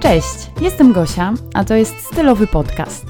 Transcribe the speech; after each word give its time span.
Cześć, 0.00 0.50
jestem 0.60 0.92
Gosia, 0.92 1.32
a 1.54 1.64
to 1.64 1.74
jest 1.74 2.06
stylowy 2.06 2.46
podcast. 2.46 3.06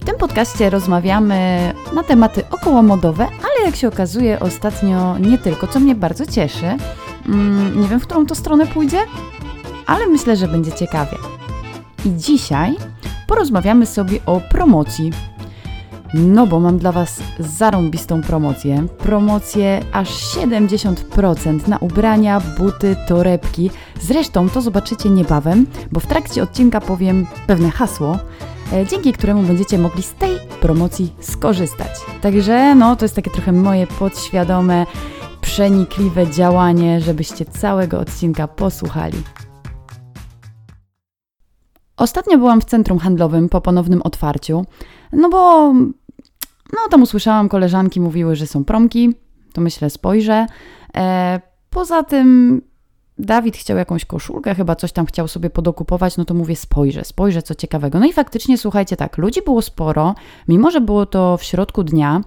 W 0.00 0.04
tym 0.04 0.16
podcaście 0.16 0.70
rozmawiamy 0.70 1.72
na 1.94 2.02
tematy 2.02 2.42
okołomodowe, 2.50 3.24
ale 3.24 3.66
jak 3.66 3.76
się 3.76 3.88
okazuje 3.88 4.40
ostatnio 4.40 5.18
nie 5.18 5.38
tylko, 5.38 5.66
co 5.66 5.80
mnie 5.80 5.94
bardzo 5.94 6.26
cieszy. 6.26 6.66
Mm, 7.26 7.80
nie 7.80 7.88
wiem, 7.88 8.00
w 8.00 8.06
którą 8.06 8.26
to 8.26 8.34
stronę 8.34 8.66
pójdzie, 8.66 8.98
ale 9.86 10.06
myślę, 10.06 10.36
że 10.36 10.48
będzie 10.48 10.72
ciekawie. 10.72 11.16
I 12.04 12.10
dzisiaj 12.16 12.76
porozmawiamy 13.26 13.86
sobie 13.86 14.18
o 14.26 14.40
promocji. 14.40 15.12
No 16.16 16.46
bo 16.46 16.60
mam 16.60 16.78
dla 16.78 16.92
Was 16.92 17.22
zarąbistą 17.38 18.22
promocję. 18.22 18.86
Promocję 18.98 19.80
aż 19.92 20.08
70% 20.08 21.68
na 21.68 21.78
ubrania, 21.78 22.40
buty, 22.58 22.96
torebki. 23.08 23.70
Zresztą 24.00 24.48
to 24.48 24.60
zobaczycie 24.60 25.10
niebawem, 25.10 25.66
bo 25.92 26.00
w 26.00 26.06
trakcie 26.06 26.42
odcinka 26.42 26.80
powiem 26.80 27.26
pewne 27.46 27.70
hasło, 27.70 28.18
e, 28.72 28.86
dzięki 28.86 29.12
któremu 29.12 29.42
będziecie 29.42 29.78
mogli 29.78 30.02
z 30.02 30.12
tej 30.12 30.30
promocji 30.60 31.12
skorzystać. 31.20 31.90
Także 32.20 32.74
no, 32.74 32.96
to 32.96 33.04
jest 33.04 33.14
takie 33.14 33.30
trochę 33.30 33.52
moje 33.52 33.86
podświadome, 33.86 34.86
przenikliwe 35.40 36.30
działanie, 36.30 37.00
żebyście 37.00 37.44
całego 37.44 38.00
odcinka 38.00 38.48
posłuchali. 38.48 39.18
Ostatnio 41.96 42.38
byłam 42.38 42.60
w 42.60 42.64
centrum 42.64 42.98
handlowym 42.98 43.48
po 43.48 43.60
ponownym 43.60 44.02
otwarciu, 44.02 44.64
no 45.12 45.28
bo 45.28 45.72
no 46.72 46.78
tam 46.90 47.02
usłyszałam, 47.02 47.48
koleżanki 47.48 48.00
mówiły, 48.00 48.36
że 48.36 48.46
są 48.46 48.64
promki, 48.64 49.14
to 49.52 49.60
myślę 49.60 49.90
spojrzę. 49.90 50.46
E, 50.96 51.40
poza 51.70 52.02
tym 52.02 52.60
Dawid 53.18 53.56
chciał 53.56 53.76
jakąś 53.76 54.04
koszulkę, 54.04 54.54
chyba 54.54 54.76
coś 54.76 54.92
tam 54.92 55.06
chciał 55.06 55.28
sobie 55.28 55.50
podokupować, 55.50 56.16
no 56.16 56.24
to 56.24 56.34
mówię 56.34 56.56
spojrzę, 56.56 57.04
spojrzę 57.04 57.42
co 57.42 57.54
ciekawego. 57.54 57.98
No 57.98 58.06
i 58.06 58.12
faktycznie 58.12 58.58
słuchajcie 58.58 58.96
tak, 58.96 59.18
ludzi 59.18 59.42
było 59.42 59.62
sporo, 59.62 60.14
mimo 60.48 60.70
że 60.70 60.80
było 60.80 61.06
to 61.06 61.36
w 61.36 61.44
środku 61.44 61.84
dnia, 61.84 62.20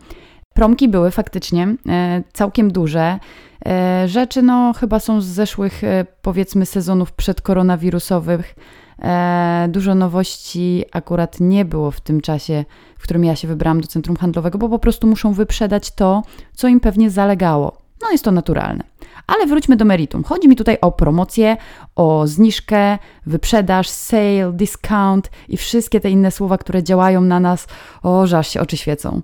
promki 0.54 0.88
były 0.88 1.12
faktycznie 1.12 1.76
e, 1.90 2.24
całkiem 2.34 2.72
duże. 2.72 3.20
E, 3.66 4.08
rzeczy 4.08 4.42
no 4.42 4.74
chyba 4.74 5.00
są 5.00 5.22
z 5.22 5.26
zeszłych 5.26 5.84
e, 5.84 6.06
powiedzmy 6.22 6.66
sezonów 6.66 7.12
przedkoronawirusowych. 7.12 8.56
E, 9.02 9.68
dużo 9.70 9.96
nowości 9.96 10.86
akurat 10.92 11.40
nie 11.40 11.66
było 11.66 11.92
w 11.92 12.02
tym 12.02 12.22
czasie, 12.22 12.66
w 12.98 13.04
którym 13.04 13.24
ja 13.24 13.36
się 13.36 13.48
wybrałam 13.48 13.82
do 13.82 13.88
centrum 13.88 14.18
handlowego, 14.18 14.58
bo 14.58 14.70
po 14.70 14.80
prostu 14.80 15.08
muszą 15.08 15.34
wyprzedać 15.34 15.92
to, 15.92 16.24
co 16.54 16.68
im 16.68 16.80
pewnie 16.80 17.10
zalegało. 17.10 17.78
No 18.02 18.12
jest 18.12 18.24
to 18.24 18.32
naturalne. 18.32 18.84
Ale 19.28 19.48
wróćmy 19.48 19.76
do 19.76 19.86
meritum. 19.86 20.24
Chodzi 20.24 20.48
mi 20.48 20.56
tutaj 20.56 20.78
o 20.82 20.92
promocję, 20.92 21.58
o 21.96 22.28
zniżkę, 22.28 22.98
wyprzedaż, 23.26 23.90
sale, 23.90 24.52
discount 24.54 25.30
i 25.50 25.58
wszystkie 25.58 26.00
te 26.00 26.10
inne 26.10 26.32
słowa, 26.32 26.58
które 26.58 26.84
działają 26.84 27.22
na 27.22 27.40
nas. 27.40 27.68
O, 28.04 28.28
że 28.28 28.38
aż 28.38 28.48
się 28.48 28.62
oczy 28.62 28.78
świecą. 28.78 29.22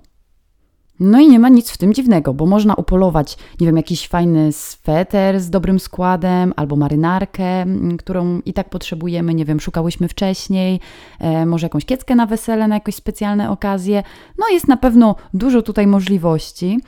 No 1.00 1.20
i 1.20 1.28
nie 1.28 1.38
ma 1.38 1.48
nic 1.48 1.70
w 1.70 1.76
tym 1.76 1.94
dziwnego, 1.94 2.34
bo 2.34 2.46
można 2.46 2.74
upolować, 2.74 3.36
nie 3.60 3.66
wiem, 3.66 3.76
jakiś 3.76 4.08
fajny 4.08 4.52
sweter 4.52 5.40
z 5.40 5.50
dobrym 5.50 5.80
składem, 5.80 6.52
albo 6.56 6.76
marynarkę, 6.76 7.66
którą 7.98 8.40
i 8.44 8.52
tak 8.52 8.70
potrzebujemy, 8.70 9.34
nie 9.34 9.44
wiem, 9.44 9.60
szukałyśmy 9.60 10.08
wcześniej, 10.08 10.80
e, 11.18 11.46
może 11.46 11.66
jakąś 11.66 11.84
kieckę 11.84 12.14
na 12.14 12.26
wesele, 12.26 12.68
na 12.68 12.74
jakieś 12.74 12.94
specjalne 12.94 13.50
okazje. 13.50 14.02
No 14.38 14.48
jest 14.48 14.68
na 14.68 14.76
pewno 14.76 15.16
dużo 15.34 15.62
tutaj 15.62 15.86
możliwości, 15.86 16.80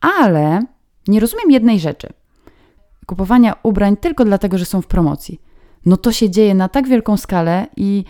ale 0.00 0.62
nie 1.08 1.20
rozumiem 1.20 1.50
jednej 1.50 1.80
rzeczy. 1.80 2.08
Kupowania 3.06 3.56
ubrań 3.62 3.96
tylko 3.96 4.24
dlatego, 4.24 4.58
że 4.58 4.64
są 4.64 4.82
w 4.82 4.86
promocji. 4.86 5.40
No 5.86 5.96
to 5.96 6.12
się 6.12 6.30
dzieje 6.30 6.54
na 6.54 6.68
tak 6.68 6.88
wielką 6.88 7.16
skalę 7.16 7.66
i 7.76 8.04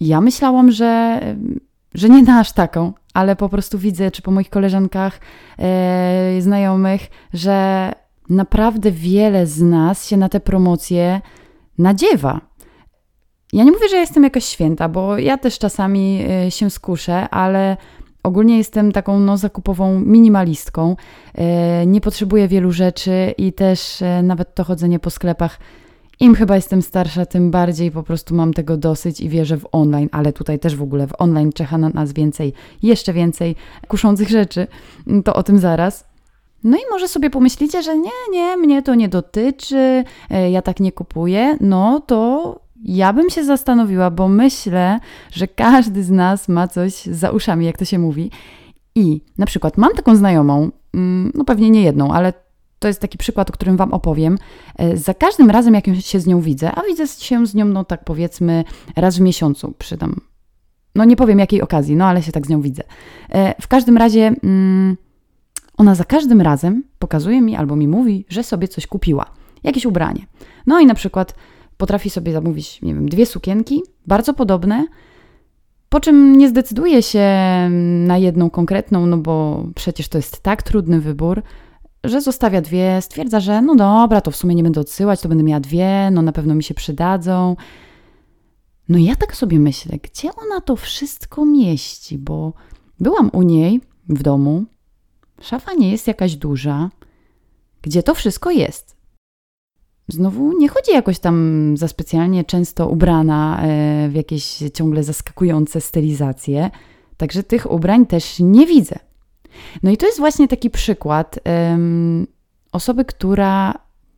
ja 0.00 0.20
myślałam, 0.20 0.70
że, 0.70 1.20
że 1.94 2.08
nie 2.08 2.22
na 2.22 2.40
aż 2.40 2.52
taką, 2.52 2.92
ale 3.18 3.36
po 3.36 3.48
prostu 3.48 3.78
widzę, 3.78 4.10
czy 4.10 4.22
po 4.22 4.30
moich 4.30 4.50
koleżankach, 4.50 5.20
e, 5.58 6.36
znajomych, 6.40 7.00
że 7.34 7.92
naprawdę 8.30 8.90
wiele 8.90 9.46
z 9.46 9.62
nas 9.62 10.06
się 10.06 10.16
na 10.16 10.28
te 10.28 10.40
promocje 10.40 11.20
nadziewa. 11.78 12.40
Ja 13.52 13.64
nie 13.64 13.72
mówię, 13.72 13.88
że 13.88 13.96
jestem 13.96 14.24
jakaś 14.24 14.44
święta, 14.44 14.88
bo 14.88 15.18
ja 15.18 15.38
też 15.38 15.58
czasami 15.58 16.24
e, 16.46 16.50
się 16.50 16.70
skuszę, 16.70 17.28
ale 17.30 17.76
ogólnie 18.22 18.58
jestem 18.58 18.92
taką 18.92 19.20
no, 19.20 19.36
zakupową 19.36 20.00
minimalistką. 20.00 20.96
E, 21.34 21.86
nie 21.86 22.00
potrzebuję 22.00 22.48
wielu 22.48 22.72
rzeczy 22.72 23.34
i 23.38 23.52
też 23.52 24.02
nawet 24.22 24.54
to 24.54 24.64
chodzenie 24.64 24.98
po 24.98 25.10
sklepach 25.10 25.58
im 26.20 26.34
chyba 26.34 26.56
jestem 26.56 26.82
starsza, 26.82 27.26
tym 27.26 27.50
bardziej 27.50 27.90
po 27.90 28.02
prostu 28.02 28.34
mam 28.34 28.54
tego 28.54 28.76
dosyć 28.76 29.20
i 29.20 29.28
wierzę 29.28 29.56
w 29.56 29.66
online, 29.72 30.08
ale 30.12 30.32
tutaj 30.32 30.58
też 30.58 30.76
w 30.76 30.82
ogóle 30.82 31.06
w 31.06 31.12
online 31.18 31.52
czeka 31.52 31.78
na 31.78 31.88
nas 31.88 32.12
więcej, 32.12 32.52
jeszcze 32.82 33.12
więcej 33.12 33.56
kuszących 33.88 34.28
rzeczy. 34.28 34.66
To 35.24 35.34
o 35.34 35.42
tym 35.42 35.58
zaraz. 35.58 36.08
No 36.64 36.76
i 36.76 36.80
może 36.90 37.08
sobie 37.08 37.30
pomyślicie, 37.30 37.82
że 37.82 37.98
nie, 37.98 38.10
nie, 38.30 38.56
mnie 38.56 38.82
to 38.82 38.94
nie 38.94 39.08
dotyczy, 39.08 40.04
e, 40.30 40.50
ja 40.50 40.62
tak 40.62 40.80
nie 40.80 40.92
kupuję. 40.92 41.56
No 41.60 42.00
to 42.00 42.60
ja 42.84 43.12
bym 43.12 43.30
się 43.30 43.44
zastanowiła, 43.44 44.10
bo 44.10 44.28
myślę, 44.28 45.00
że 45.32 45.48
każdy 45.48 46.04
z 46.04 46.10
nas 46.10 46.48
ma 46.48 46.68
coś 46.68 47.02
za 47.02 47.30
uszami, 47.30 47.66
jak 47.66 47.78
to 47.78 47.84
się 47.84 47.98
mówi. 47.98 48.30
I 48.94 49.20
na 49.38 49.46
przykład 49.46 49.78
mam 49.78 49.94
taką 49.94 50.16
znajomą, 50.16 50.70
mm, 50.94 51.32
no 51.34 51.44
pewnie 51.44 51.70
nie 51.70 51.82
jedną, 51.82 52.12
ale 52.12 52.32
to 52.78 52.88
jest 52.88 53.00
taki 53.00 53.18
przykład, 53.18 53.50
o 53.50 53.52
którym 53.52 53.76
Wam 53.76 53.92
opowiem. 53.92 54.38
E, 54.76 54.96
za 54.96 55.14
każdym 55.14 55.50
razem, 55.50 55.74
jak 55.74 55.84
się 56.00 56.20
z 56.20 56.26
nią 56.26 56.40
widzę, 56.40 56.72
a 56.72 56.82
widzę 56.82 57.06
się 57.06 57.46
z 57.46 57.54
nią, 57.54 57.64
no 57.64 57.84
tak 57.84 58.04
powiedzmy, 58.04 58.64
raz 58.96 59.18
w 59.18 59.20
miesiącu, 59.20 59.74
przydam. 59.78 60.20
No 60.94 61.04
nie 61.04 61.16
powiem 61.16 61.38
jakiej 61.38 61.62
okazji, 61.62 61.96
no 61.96 62.06
ale 62.06 62.22
się 62.22 62.32
tak 62.32 62.46
z 62.46 62.48
nią 62.48 62.60
widzę. 62.60 62.82
E, 63.30 63.62
w 63.62 63.68
każdym 63.68 63.96
razie 63.96 64.34
mm, 64.42 64.96
ona 65.76 65.94
za 65.94 66.04
każdym 66.04 66.40
razem 66.40 66.84
pokazuje 66.98 67.40
mi 67.40 67.56
albo 67.56 67.76
mi 67.76 67.88
mówi, 67.88 68.24
że 68.28 68.42
sobie 68.42 68.68
coś 68.68 68.86
kupiła. 68.86 69.26
Jakieś 69.62 69.86
ubranie. 69.86 70.26
No 70.66 70.80
i 70.80 70.86
na 70.86 70.94
przykład 70.94 71.34
potrafi 71.76 72.10
sobie 72.10 72.32
zamówić, 72.32 72.82
nie 72.82 72.94
wiem, 72.94 73.08
dwie 73.08 73.26
sukienki, 73.26 73.82
bardzo 74.06 74.34
podobne, 74.34 74.86
po 75.88 76.00
czym 76.00 76.38
nie 76.38 76.48
zdecyduje 76.48 77.02
się 77.02 77.28
na 78.06 78.18
jedną 78.18 78.50
konkretną, 78.50 79.06
no 79.06 79.16
bo 79.16 79.66
przecież 79.74 80.08
to 80.08 80.18
jest 80.18 80.42
tak 80.42 80.62
trudny 80.62 81.00
wybór, 81.00 81.42
że 82.04 82.20
zostawia 82.20 82.60
dwie, 82.60 83.02
stwierdza, 83.02 83.40
że 83.40 83.62
no 83.62 83.76
dobra, 83.76 84.20
to 84.20 84.30
w 84.30 84.36
sumie 84.36 84.54
nie 84.54 84.62
będę 84.62 84.80
odsyłać, 84.80 85.20
to 85.20 85.28
będę 85.28 85.44
miała 85.44 85.60
dwie, 85.60 86.10
no 86.12 86.22
na 86.22 86.32
pewno 86.32 86.54
mi 86.54 86.62
się 86.62 86.74
przydadzą. 86.74 87.56
No 88.88 88.98
ja 88.98 89.16
tak 89.16 89.36
sobie 89.36 89.58
myślę, 89.58 89.98
gdzie 90.02 90.34
ona 90.34 90.60
to 90.60 90.76
wszystko 90.76 91.44
mieści, 91.44 92.18
bo 92.18 92.52
byłam 93.00 93.30
u 93.32 93.42
niej 93.42 93.80
w 94.08 94.22
domu, 94.22 94.64
szafa 95.40 95.74
nie 95.74 95.90
jest 95.90 96.06
jakaś 96.06 96.36
duża, 96.36 96.90
gdzie 97.82 98.02
to 98.02 98.14
wszystko 98.14 98.50
jest. 98.50 98.96
Znowu 100.08 100.58
nie 100.58 100.68
chodzi 100.68 100.92
jakoś 100.92 101.18
tam 101.18 101.74
za 101.76 101.88
specjalnie 101.88 102.44
często 102.44 102.88
ubrana 102.88 103.62
e, 103.62 104.08
w 104.08 104.14
jakieś 104.14 104.58
ciągle 104.74 105.04
zaskakujące 105.04 105.80
stylizacje, 105.80 106.70
także 107.16 107.42
tych 107.42 107.70
ubrań 107.70 108.06
też 108.06 108.36
nie 108.40 108.66
widzę. 108.66 109.07
No 109.82 109.90
i 109.90 109.96
to 109.96 110.06
jest 110.06 110.18
właśnie 110.18 110.48
taki 110.48 110.70
przykład 110.70 111.38
um, 111.44 112.26
osoby, 112.72 113.04
która 113.04 113.74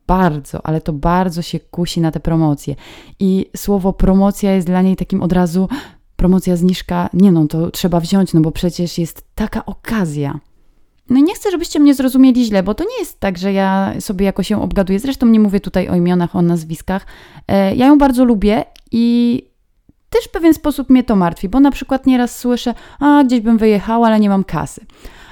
bardzo, 0.07 0.65
ale 0.65 0.81
to 0.81 0.93
bardzo 0.93 1.41
się 1.41 1.59
kusi 1.59 2.01
na 2.01 2.11
te 2.11 2.19
promocje. 2.19 2.75
I 3.19 3.45
słowo 3.57 3.93
promocja 3.93 4.51
jest 4.51 4.67
dla 4.67 4.81
niej 4.81 4.95
takim 4.95 5.23
od 5.23 5.33
razu 5.33 5.69
promocja 6.15 6.55
zniżka. 6.55 7.09
Nie 7.13 7.31
no, 7.31 7.47
to 7.47 7.71
trzeba 7.71 7.99
wziąć, 7.99 8.33
no 8.33 8.41
bo 8.41 8.51
przecież 8.51 8.97
jest 8.97 9.23
taka 9.35 9.65
okazja. 9.65 10.39
No 11.09 11.19
i 11.19 11.23
nie 11.23 11.35
chcę, 11.35 11.51
żebyście 11.51 11.79
mnie 11.79 11.93
zrozumieli 11.93 12.45
źle, 12.45 12.63
bo 12.63 12.73
to 12.73 12.83
nie 12.83 12.99
jest 12.99 13.19
tak, 13.19 13.37
że 13.37 13.53
ja 13.53 13.93
sobie 13.99 14.25
jakoś 14.25 14.49
ją 14.49 14.61
obgaduję. 14.61 14.99
Zresztą 14.99 15.27
nie 15.27 15.39
mówię 15.39 15.59
tutaj 15.59 15.89
o 15.89 15.95
imionach, 15.95 16.35
o 16.35 16.41
nazwiskach. 16.41 17.05
E, 17.47 17.75
ja 17.75 17.87
ją 17.87 17.97
bardzo 17.97 18.25
lubię 18.25 18.65
i 18.91 19.45
też 20.09 20.25
w 20.25 20.31
pewien 20.31 20.53
sposób 20.53 20.89
mnie 20.89 21.03
to 21.03 21.15
martwi, 21.15 21.49
bo 21.49 21.59
na 21.59 21.71
przykład 21.71 22.05
nieraz 22.05 22.39
słyszę, 22.39 22.73
a 22.99 23.23
gdzieś 23.23 23.41
bym 23.41 23.57
wyjechała, 23.57 24.07
ale 24.07 24.19
nie 24.19 24.29
mam 24.29 24.43
kasy 24.43 24.85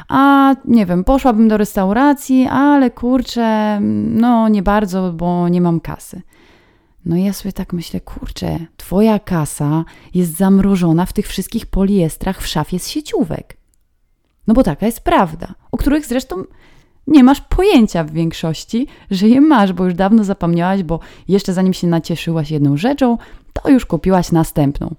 a 0.09 0.55
nie 0.65 0.85
wiem, 0.85 1.03
poszłabym 1.03 1.47
do 1.47 1.57
restauracji, 1.57 2.47
ale 2.47 2.91
kurczę, 2.91 3.79
no 4.09 4.49
nie 4.49 4.63
bardzo, 4.63 5.13
bo 5.13 5.49
nie 5.49 5.61
mam 5.61 5.79
kasy. 5.79 6.21
No 7.05 7.15
ja 7.15 7.33
sobie 7.33 7.53
tak 7.53 7.73
myślę, 7.73 8.01
kurczę, 8.01 8.59
twoja 8.77 9.19
kasa 9.19 9.85
jest 10.13 10.37
zamrożona 10.37 11.05
w 11.05 11.13
tych 11.13 11.27
wszystkich 11.27 11.65
poliestrach 11.65 12.41
w 12.41 12.47
szafie 12.47 12.79
z 12.79 12.87
sieciówek. 12.87 13.57
No 14.47 14.53
bo 14.53 14.63
taka 14.63 14.85
jest 14.85 15.01
prawda, 15.01 15.47
o 15.71 15.77
których 15.77 16.05
zresztą 16.05 16.35
nie 17.07 17.23
masz 17.23 17.41
pojęcia 17.41 18.03
w 18.03 18.11
większości, 18.11 18.87
że 19.11 19.27
je 19.27 19.41
masz, 19.41 19.73
bo 19.73 19.85
już 19.85 19.93
dawno 19.93 20.23
zapomniałaś, 20.23 20.83
bo 20.83 20.99
jeszcze 21.27 21.53
zanim 21.53 21.73
się 21.73 21.87
nacieszyłaś 21.87 22.51
jedną 22.51 22.77
rzeczą, 22.77 23.17
to 23.53 23.69
już 23.69 23.85
kupiłaś 23.85 24.31
następną. 24.31 24.95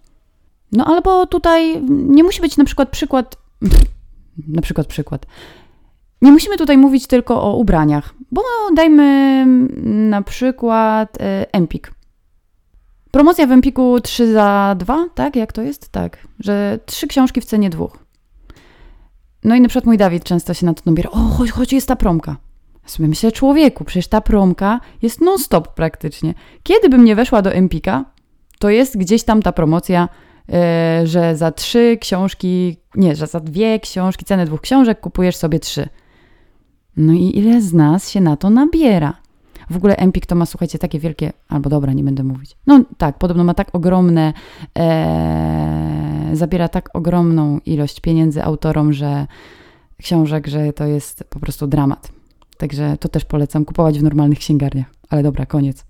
No 0.73 0.85
albo 0.85 1.27
tutaj 1.27 1.83
nie 1.89 2.25
musi 2.25 2.41
być 2.41 2.57
na 2.57 2.65
przykład 2.65 2.89
przykład 2.89 3.37
na 4.49 4.63
przykład 4.63 4.87
przykład. 4.87 5.27
Nie 6.23 6.33
musimy 6.33 6.57
tutaj 6.57 6.79
mówić 6.79 7.07
tylko 7.07 7.43
o 7.43 7.57
ubraniach, 7.57 8.15
bo 8.31 8.43
dajmy 8.75 9.47
na 9.85 10.23
przykład 10.23 11.21
e, 11.21 11.55
Empik. 11.55 11.95
Promocja 13.11 13.47
w 13.47 13.53
Empiku 13.53 14.01
3 14.01 14.33
za 14.33 14.77
2, 14.79 15.07
tak? 15.15 15.37
Jak 15.37 15.53
to 15.53 15.63
jest? 15.63 15.89
Tak, 15.89 16.19
że 16.39 16.79
trzy 16.87 17.07
książki 17.07 17.41
w 17.41 17.45
cenie 17.45 17.71
dwóch. 17.71 17.99
No 19.45 19.55
i 19.55 19.61
na 19.61 19.69
przykład 19.69 19.87
mój 19.87 19.99
Dawid 19.99 20.25
często 20.25 20.55
się 20.55 20.67
na 20.67 20.75
to 20.75 20.83
nabiera. 20.87 21.11
O, 21.11 21.19
chodź, 21.19 21.51
chodź, 21.51 21.73
jest 21.73 21.89
ta 21.89 21.97
promka. 21.97 22.37
Ja 22.83 22.89
sobie 22.89 23.09
myślę, 23.09 23.33
człowieku, 23.33 23.85
przecież 23.85 24.09
ta 24.09 24.21
promka 24.21 24.81
jest 25.03 25.21
non-stop 25.21 25.75
praktycznie. 25.75 26.35
Kiedy 26.63 26.89
bym 26.89 27.05
nie 27.05 27.15
weszła 27.15 27.43
do 27.43 27.53
Empika, 27.53 28.05
to 28.59 28.71
jest 28.71 28.99
gdzieś 28.99 29.25
tam 29.25 29.43
ta 29.43 29.53
promocja, 29.53 30.09
że 31.05 31.37
za 31.37 31.53
trzy 31.53 31.99
książki, 32.01 32.77
nie, 32.95 33.17
że 33.17 33.27
za 33.27 33.41
dwie 33.41 33.81
książki, 33.81 34.25
cenę 34.25 34.47
dwóch 34.47 34.61
książek 34.61 35.01
kupujesz 35.01 35.37
sobie 35.37 35.61
trzy. 35.61 35.89
No 36.97 37.13
i 37.13 37.39
ile 37.39 37.63
z 37.63 37.73
nas 37.73 38.11
się 38.11 38.21
na 38.21 38.37
to 38.37 38.51
nabiera? 38.51 39.15
W 39.71 39.77
ogóle 39.77 39.97
Empik 39.97 40.27
to 40.27 40.35
ma, 40.35 40.47
słuchajcie, 40.47 40.79
takie 40.79 40.99
wielkie, 40.99 41.33
albo 41.49 41.71
dobra, 41.71 41.93
nie 41.93 42.05
będę 42.05 42.23
mówić. 42.23 42.57
No 42.67 42.85
tak, 42.99 43.19
podobno 43.19 43.45
ma 43.45 43.55
tak 43.55 43.69
ogromne, 43.73 44.33
e, 44.79 46.31
zabiera 46.33 46.69
tak 46.69 46.91
ogromną 46.97 47.59
ilość 47.67 48.01
pieniędzy 48.01 48.43
autorom, 48.43 48.93
że 48.93 49.27
książek, 49.99 50.47
że 50.47 50.73
to 50.73 50.87
jest 50.87 51.25
po 51.31 51.41
prostu 51.41 51.67
dramat. 51.67 52.13
Także 52.57 52.97
to 53.01 53.09
też 53.09 53.25
polecam 53.25 53.65
kupować 53.65 53.99
w 53.99 54.03
normalnych 54.03 54.39
księgarniach. 54.39 54.87
Ale 55.11 55.23
dobra, 55.23 55.47
koniec. 55.47 55.85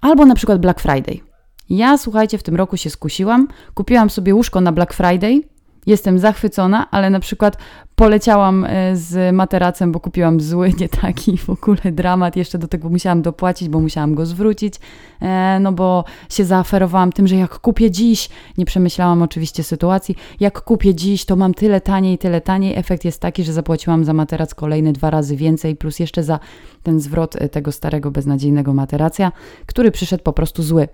Albo 0.00 0.26
na 0.26 0.34
przykład 0.34 0.60
Black 0.60 0.80
Friday. 0.80 1.20
Ja, 1.68 1.98
słuchajcie, 1.98 2.38
w 2.38 2.42
tym 2.42 2.56
roku 2.56 2.76
się 2.76 2.90
skusiłam, 2.90 3.48
kupiłam 3.74 4.10
sobie 4.10 4.34
łóżko 4.34 4.60
na 4.60 4.72
Black 4.72 4.92
Friday. 4.92 5.40
Jestem 5.86 6.18
zachwycona, 6.18 6.90
ale 6.90 7.10
na 7.10 7.20
przykład 7.20 7.56
poleciałam 7.96 8.64
e, 8.64 8.96
z 8.96 9.34
materacem, 9.34 9.92
bo 9.92 10.00
kupiłam 10.00 10.40
zły, 10.40 10.72
nie 10.80 10.88
taki 10.88 11.38
w 11.38 11.50
ogóle 11.50 11.92
dramat. 11.92 12.36
Jeszcze 12.36 12.58
do 12.58 12.68
tego 12.68 12.88
musiałam 12.88 13.22
dopłacić, 13.22 13.68
bo 13.68 13.80
musiałam 13.80 14.14
go 14.14 14.26
zwrócić, 14.26 14.74
e, 15.20 15.58
no 15.60 15.72
bo 15.72 16.04
się 16.30 16.44
zaoferowałam 16.44 17.12
tym, 17.12 17.26
że 17.26 17.36
jak 17.36 17.58
kupię 17.58 17.90
dziś, 17.90 18.28
nie 18.58 18.64
przemyślałam 18.64 19.22
oczywiście 19.22 19.62
sytuacji, 19.62 20.16
jak 20.40 20.60
kupię 20.60 20.94
dziś, 20.94 21.24
to 21.24 21.36
mam 21.36 21.54
tyle 21.54 21.80
taniej, 21.80 22.18
tyle 22.18 22.40
taniej. 22.40 22.78
Efekt 22.78 23.04
jest 23.04 23.20
taki, 23.20 23.44
że 23.44 23.52
zapłaciłam 23.52 24.04
za 24.04 24.12
materac 24.12 24.54
kolejny 24.54 24.92
dwa 24.92 25.10
razy 25.10 25.36
więcej, 25.36 25.76
plus 25.76 25.98
jeszcze 25.98 26.22
za 26.22 26.38
ten 26.82 27.00
zwrot 27.00 27.36
e, 27.36 27.48
tego 27.48 27.72
starego, 27.72 28.10
beznadziejnego 28.10 28.74
materacja, 28.74 29.32
który 29.66 29.90
przyszedł 29.90 30.22
po 30.22 30.32
prostu 30.32 30.62
zły. 30.62 30.88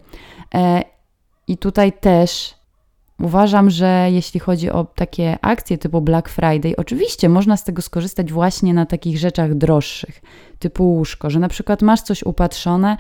I 1.49 1.59
tutaj 1.59 1.93
też 1.93 2.55
Uważam, 3.23 3.71
że 3.71 4.09
jeśli 4.11 4.41
chodzi 4.41 4.71
o 4.71 4.85
takie 4.85 5.39
akcje 5.43 5.79
typu 5.79 6.01
Black 6.01 6.29
Friday, 6.29 6.77
oczywiście 6.77 7.29
można 7.29 7.57
z 7.57 7.65
tego 7.65 7.83
skorzystać 7.83 8.33
właśnie 8.33 8.75
na 8.75 8.87
takich 8.87 9.19
rzeczach 9.19 9.55
droższych, 9.55 10.23
typu 10.59 10.85
łóżko, 10.85 11.31
że 11.31 11.41
na 11.41 11.49
przykład 11.49 11.83
masz 11.83 12.01
coś 12.01 12.23
upatrzone 12.23 12.97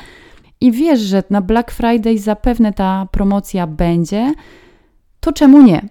i 0.60 0.72
wiesz, 0.72 1.00
że 1.00 1.22
na 1.30 1.40
Black 1.40 1.70
Friday 1.70 2.19
zapewne 2.19 2.72
ta 2.72 3.06
promocja 3.10 3.66
będzie, 3.66 4.32
to 5.20 5.32
czemu 5.32 5.62
nie? 5.62 5.88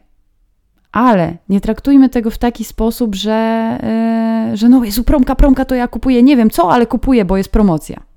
Ale 0.92 1.38
nie 1.50 1.62
traktujmy 1.62 2.10
tego 2.10 2.32
w 2.32 2.38
taki 2.38 2.64
sposób, 2.64 3.16
że, 3.16 3.80
yy, 4.50 4.58
że 4.58 4.70
no 4.70 4.84
jest 4.84 5.04
promka, 5.04 5.36
promka, 5.36 5.66
to 5.66 5.76
ja 5.76 5.88
kupuję, 5.88 6.24
nie 6.24 6.38
wiem 6.38 6.50
co, 6.50 6.72
ale 6.72 6.86
kupuję, 6.86 7.26
bo 7.26 7.38
jest 7.38 7.52
promocja. 7.52 8.11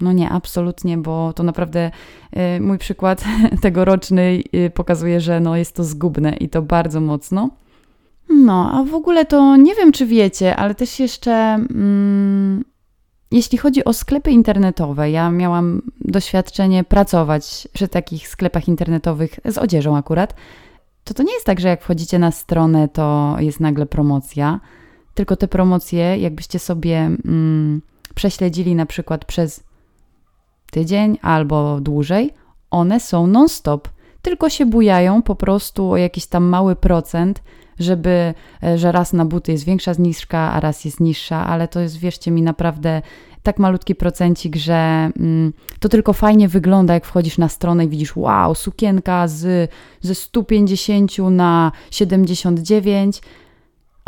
No 0.00 0.12
nie, 0.12 0.30
absolutnie, 0.30 0.98
bo 0.98 1.32
to 1.32 1.42
naprawdę 1.42 1.90
y, 2.56 2.60
mój 2.60 2.78
przykład 2.78 3.24
tegoroczny 3.62 4.42
y, 4.54 4.70
pokazuje, 4.74 5.20
że 5.20 5.40
no 5.40 5.56
jest 5.56 5.74
to 5.74 5.84
zgubne 5.84 6.36
i 6.36 6.48
to 6.48 6.62
bardzo 6.62 7.00
mocno. 7.00 7.50
No, 8.28 8.70
a 8.72 8.84
w 8.84 8.94
ogóle 8.94 9.24
to 9.24 9.56
nie 9.56 9.74
wiem, 9.74 9.92
czy 9.92 10.06
wiecie, 10.06 10.56
ale 10.56 10.74
też 10.74 11.00
jeszcze 11.00 11.32
mm, 11.32 12.64
jeśli 13.30 13.58
chodzi 13.58 13.84
o 13.84 13.92
sklepy 13.92 14.30
internetowe, 14.30 15.10
ja 15.10 15.30
miałam 15.30 15.82
doświadczenie 16.00 16.84
pracować 16.84 17.68
przy 17.72 17.88
takich 17.88 18.28
sklepach 18.28 18.68
internetowych 18.68 19.40
z 19.44 19.58
odzieżą 19.58 19.96
akurat, 19.96 20.34
to 21.04 21.14
to 21.14 21.22
nie 21.22 21.32
jest 21.32 21.46
tak, 21.46 21.60
że 21.60 21.68
jak 21.68 21.82
wchodzicie 21.82 22.18
na 22.18 22.30
stronę, 22.30 22.88
to 22.88 23.36
jest 23.38 23.60
nagle 23.60 23.86
promocja, 23.86 24.60
tylko 25.14 25.36
te 25.36 25.48
promocje, 25.48 26.18
jakbyście 26.18 26.58
sobie 26.58 26.96
mm, 26.96 27.82
prześledzili 28.14 28.74
na 28.74 28.86
przykład 28.86 29.24
przez 29.24 29.67
tydzień 30.70 31.18
albo 31.22 31.80
dłużej, 31.80 32.34
one 32.70 33.00
są 33.00 33.26
non-stop, 33.26 33.88
tylko 34.22 34.50
się 34.50 34.66
bujają 34.66 35.22
po 35.22 35.34
prostu 35.34 35.90
o 35.90 35.96
jakiś 35.96 36.26
tam 36.26 36.44
mały 36.44 36.76
procent, 36.76 37.42
żeby, 37.78 38.34
e, 38.62 38.78
że 38.78 38.92
raz 38.92 39.12
na 39.12 39.24
buty 39.24 39.52
jest 39.52 39.64
większa 39.64 39.94
zniżka, 39.94 40.52
a 40.52 40.60
raz 40.60 40.84
jest 40.84 41.00
niższa, 41.00 41.46
ale 41.46 41.68
to 41.68 41.80
jest, 41.80 41.96
wierzcie 41.96 42.30
mi, 42.30 42.42
naprawdę 42.42 43.02
tak 43.42 43.58
malutki 43.58 43.94
procencik, 43.94 44.56
że 44.56 45.10
mm, 45.18 45.52
to 45.80 45.88
tylko 45.88 46.12
fajnie 46.12 46.48
wygląda, 46.48 46.94
jak 46.94 47.04
wchodzisz 47.06 47.38
na 47.38 47.48
stronę 47.48 47.84
i 47.84 47.88
widzisz, 47.88 48.16
wow, 48.16 48.54
sukienka 48.54 49.28
z, 49.28 49.70
ze 50.00 50.14
150 50.14 51.18
na 51.18 51.72
79, 51.90 53.20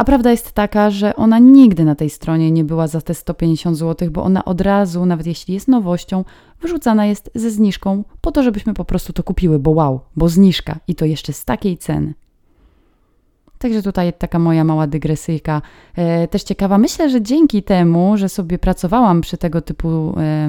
a 0.00 0.04
prawda 0.04 0.30
jest 0.30 0.52
taka, 0.52 0.90
że 0.90 1.16
ona 1.16 1.38
nigdy 1.38 1.84
na 1.84 1.94
tej 1.94 2.10
stronie 2.10 2.50
nie 2.50 2.64
była 2.64 2.86
za 2.86 3.00
te 3.00 3.14
150 3.14 3.76
zł, 3.76 4.10
bo 4.10 4.22
ona 4.22 4.44
od 4.44 4.60
razu, 4.60 5.06
nawet 5.06 5.26
jeśli 5.26 5.54
jest 5.54 5.68
nowością, 5.68 6.24
wyrzucana 6.60 7.06
jest 7.06 7.30
ze 7.34 7.50
zniżką, 7.50 8.04
po 8.20 8.32
to, 8.32 8.42
żebyśmy 8.42 8.74
po 8.74 8.84
prostu 8.84 9.12
to 9.12 9.22
kupiły, 9.22 9.58
bo 9.58 9.70
wow, 9.70 10.00
bo 10.16 10.28
zniżka 10.28 10.78
i 10.88 10.94
to 10.94 11.04
jeszcze 11.04 11.32
z 11.32 11.44
takiej 11.44 11.78
ceny. 11.78 12.14
Także 13.58 13.82
tutaj 13.82 14.12
taka 14.12 14.38
moja 14.38 14.64
mała 14.64 14.86
dygresyjka, 14.86 15.62
e, 15.96 16.28
też 16.28 16.42
ciekawa. 16.42 16.78
Myślę, 16.78 17.10
że 17.10 17.22
dzięki 17.22 17.62
temu, 17.62 18.16
że 18.16 18.28
sobie 18.28 18.58
pracowałam 18.58 19.20
przy 19.20 19.36
tego 19.36 19.60
typu, 19.60 20.14
e, 20.18 20.48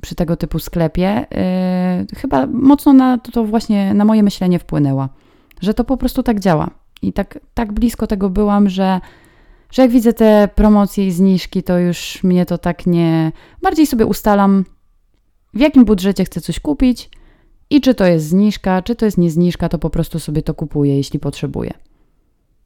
przy 0.00 0.14
tego 0.14 0.36
typu 0.36 0.58
sklepie, 0.58 1.26
e, 1.32 2.04
chyba 2.16 2.46
mocno 2.46 2.92
na 2.92 3.18
to, 3.18 3.32
to 3.32 3.44
właśnie 3.44 3.94
na 3.94 4.04
moje 4.04 4.22
myślenie 4.22 4.58
wpłynęła, 4.58 5.08
że 5.60 5.74
to 5.74 5.84
po 5.84 5.96
prostu 5.96 6.22
tak 6.22 6.40
działa. 6.40 6.83
I 7.08 7.12
tak, 7.12 7.38
tak 7.54 7.72
blisko 7.72 8.06
tego 8.06 8.30
byłam, 8.30 8.68
że, 8.68 9.00
że 9.70 9.82
jak 9.82 9.90
widzę 9.90 10.12
te 10.12 10.48
promocje 10.54 11.06
i 11.06 11.12
zniżki, 11.12 11.62
to 11.62 11.78
już 11.78 12.22
mnie 12.22 12.46
to 12.46 12.58
tak 12.58 12.86
nie. 12.86 13.32
Bardziej 13.62 13.86
sobie 13.86 14.06
ustalam, 14.06 14.64
w 15.54 15.60
jakim 15.60 15.84
budżecie 15.84 16.24
chcę 16.24 16.40
coś 16.40 16.60
kupić 16.60 17.10
i 17.70 17.80
czy 17.80 17.94
to 17.94 18.06
jest 18.06 18.26
zniżka, 18.26 18.82
czy 18.82 18.96
to 18.96 19.04
jest 19.04 19.18
niezniżka, 19.18 19.68
to 19.68 19.78
po 19.78 19.90
prostu 19.90 20.18
sobie 20.18 20.42
to 20.42 20.54
kupuję, 20.54 20.96
jeśli 20.96 21.18
potrzebuję. 21.18 21.74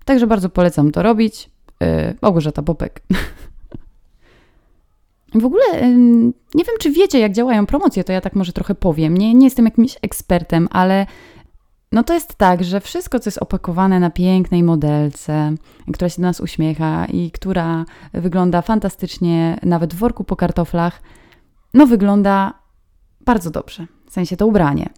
Także 0.05 0.27
bardzo 0.27 0.49
polecam 0.49 0.91
to 0.93 1.03
robić. 1.03 1.51
Yy, 1.81 1.87
Małgorzata 2.23 2.63
Popek. 2.63 3.03
W 5.35 5.45
ogóle 5.45 5.65
nie 6.55 6.65
wiem, 6.65 6.77
czy 6.81 6.91
wiecie, 6.91 7.19
jak 7.19 7.33
działają 7.33 7.67
promocje, 7.67 8.05
to 8.05 8.13
ja 8.13 8.21
tak 8.21 8.35
może 8.35 8.53
trochę 8.53 8.75
powiem. 8.75 9.17
Nie, 9.17 9.35
nie 9.35 9.47
jestem 9.47 9.65
jakimś 9.65 9.97
ekspertem, 10.03 10.69
ale 10.71 11.07
no 11.93 12.03
to 12.03 12.15
jest 12.15 12.35
tak, 12.35 12.65
że 12.65 12.81
wszystko, 12.81 13.21
co 13.21 13.29
jest 13.29 13.39
opakowane 13.39 14.01
na 14.01 14.11
pięknej 14.11 14.63
modelce, 14.63 15.55
która 15.93 16.09
się 16.09 16.23
do 16.23 16.29
nas 16.29 16.41
uśmiecha 16.41 17.07
i 17.07 17.31
która 17.31 17.85
wygląda 18.13 18.63
fantastycznie, 18.63 19.59
nawet 19.63 19.95
w 19.95 19.97
worku 19.97 20.25
po 20.25 20.37
kartoflach, 20.37 21.03
no 21.75 21.87
wygląda 21.87 22.53
bardzo 23.21 23.51
dobrze. 23.51 23.87
W 24.07 24.13
sensie 24.13 24.37
to 24.37 24.47
ubranie. 24.47 24.89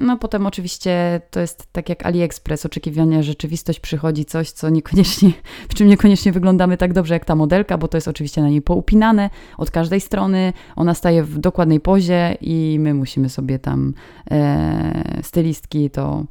No 0.00 0.18
potem 0.18 0.46
oczywiście 0.46 1.20
to 1.30 1.40
jest 1.40 1.66
tak 1.72 1.88
jak 1.88 2.06
AliExpress, 2.06 2.66
oczekiwania, 2.66 3.22
rzeczywistość 3.22 3.80
przychodzi 3.80 4.24
coś, 4.24 4.50
co 4.50 4.70
niekoniecznie, 4.70 5.32
w 5.70 5.74
czym 5.74 5.88
niekoniecznie 5.88 6.32
wyglądamy 6.32 6.76
tak 6.76 6.92
dobrze 6.92 7.14
jak 7.14 7.24
ta 7.24 7.34
modelka, 7.34 7.78
bo 7.78 7.88
to 7.88 7.96
jest 7.96 8.08
oczywiście 8.08 8.42
na 8.42 8.48
niej 8.48 8.62
poupinane 8.62 9.30
od 9.58 9.70
każdej 9.70 10.00
strony, 10.00 10.52
ona 10.76 10.94
staje 10.94 11.24
w 11.24 11.38
dokładnej 11.38 11.80
pozie 11.80 12.36
i 12.40 12.76
my 12.80 12.94
musimy 12.94 13.28
sobie 13.28 13.58
tam 13.58 13.94
e, 14.30 15.20
stylistki 15.22 15.90
to 15.90 16.24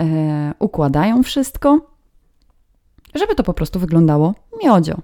e, 0.00 0.54
układają 0.58 1.22
wszystko, 1.22 1.80
żeby 3.14 3.34
to 3.34 3.42
po 3.42 3.54
prostu 3.54 3.80
wyglądało 3.80 4.34
miodzio. 4.64 4.98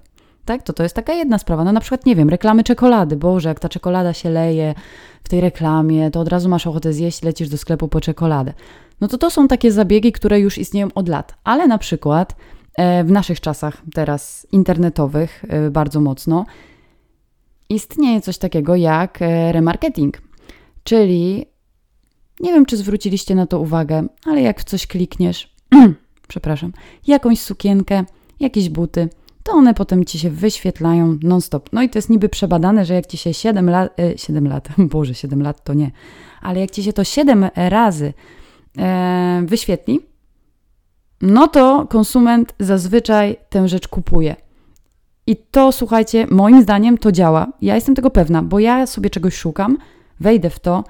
Tak? 0.44 0.62
To 0.62 0.72
to 0.72 0.82
jest 0.82 0.94
taka 0.94 1.12
jedna 1.12 1.38
sprawa. 1.38 1.64
No 1.64 1.72
na 1.72 1.80
przykład, 1.80 2.06
nie 2.06 2.16
wiem, 2.16 2.28
reklamy 2.28 2.64
czekolady. 2.64 3.16
Boże, 3.16 3.48
jak 3.48 3.60
ta 3.60 3.68
czekolada 3.68 4.12
się 4.12 4.30
leje 4.30 4.74
w 5.24 5.28
tej 5.28 5.40
reklamie, 5.40 6.10
to 6.10 6.20
od 6.20 6.28
razu 6.28 6.48
masz 6.48 6.66
ochotę 6.66 6.92
zjeść, 6.92 7.22
lecisz 7.22 7.48
do 7.48 7.58
sklepu 7.58 7.88
po 7.88 8.00
czekoladę. 8.00 8.54
No 9.00 9.08
to 9.08 9.18
to 9.18 9.30
są 9.30 9.48
takie 9.48 9.72
zabiegi, 9.72 10.12
które 10.12 10.40
już 10.40 10.58
istnieją 10.58 10.88
od 10.94 11.08
lat. 11.08 11.34
Ale 11.44 11.66
na 11.66 11.78
przykład 11.78 12.36
e, 12.76 13.04
w 13.04 13.10
naszych 13.10 13.40
czasach 13.40 13.82
teraz 13.94 14.46
internetowych 14.52 15.44
e, 15.48 15.70
bardzo 15.70 16.00
mocno 16.00 16.44
istnieje 17.68 18.20
coś 18.20 18.38
takiego 18.38 18.76
jak 18.76 19.22
e, 19.22 19.52
remarketing. 19.52 20.22
Czyli 20.84 21.46
nie 22.40 22.52
wiem, 22.52 22.66
czy 22.66 22.76
zwróciliście 22.76 23.34
na 23.34 23.46
to 23.46 23.60
uwagę, 23.60 24.06
ale 24.26 24.42
jak 24.42 24.60
w 24.60 24.64
coś 24.64 24.86
klikniesz, 24.86 25.54
przepraszam, 26.28 26.72
jakąś 27.06 27.40
sukienkę, 27.40 28.04
jakieś 28.40 28.68
buty, 28.68 29.08
to 29.42 29.52
one 29.52 29.74
potem 29.74 30.04
ci 30.04 30.18
się 30.18 30.30
wyświetlają 30.30 31.18
non-stop. 31.22 31.68
No 31.72 31.82
i 31.82 31.90
to 31.90 31.98
jest 31.98 32.10
niby 32.10 32.28
przebadane, 32.28 32.84
że 32.84 32.94
jak 32.94 33.06
ci 33.06 33.16
się 33.16 33.34
7 33.34 33.70
lat, 33.70 33.96
7 34.16 34.48
lat, 34.48 34.68
boże, 34.92 35.14
7 35.14 35.42
lat 35.42 35.64
to 35.64 35.74
nie, 35.74 35.90
ale 36.42 36.60
jak 36.60 36.70
ci 36.70 36.82
się 36.82 36.92
to 36.92 37.04
7 37.04 37.48
razy 37.56 38.12
e, 38.78 39.42
wyświetli, 39.46 40.00
no 41.20 41.48
to 41.48 41.86
konsument 41.90 42.54
zazwyczaj 42.60 43.36
tę 43.48 43.68
rzecz 43.68 43.88
kupuje. 43.88 44.36
I 45.26 45.36
to, 45.36 45.72
słuchajcie, 45.72 46.26
moim 46.30 46.62
zdaniem 46.62 46.98
to 46.98 47.12
działa. 47.12 47.52
Ja 47.60 47.74
jestem 47.74 47.94
tego 47.94 48.10
pewna, 48.10 48.42
bo 48.42 48.58
ja 48.58 48.86
sobie 48.86 49.10
czegoś 49.10 49.34
szukam, 49.34 49.78
wejdę 50.20 50.50
w 50.50 50.60
to 50.60 50.84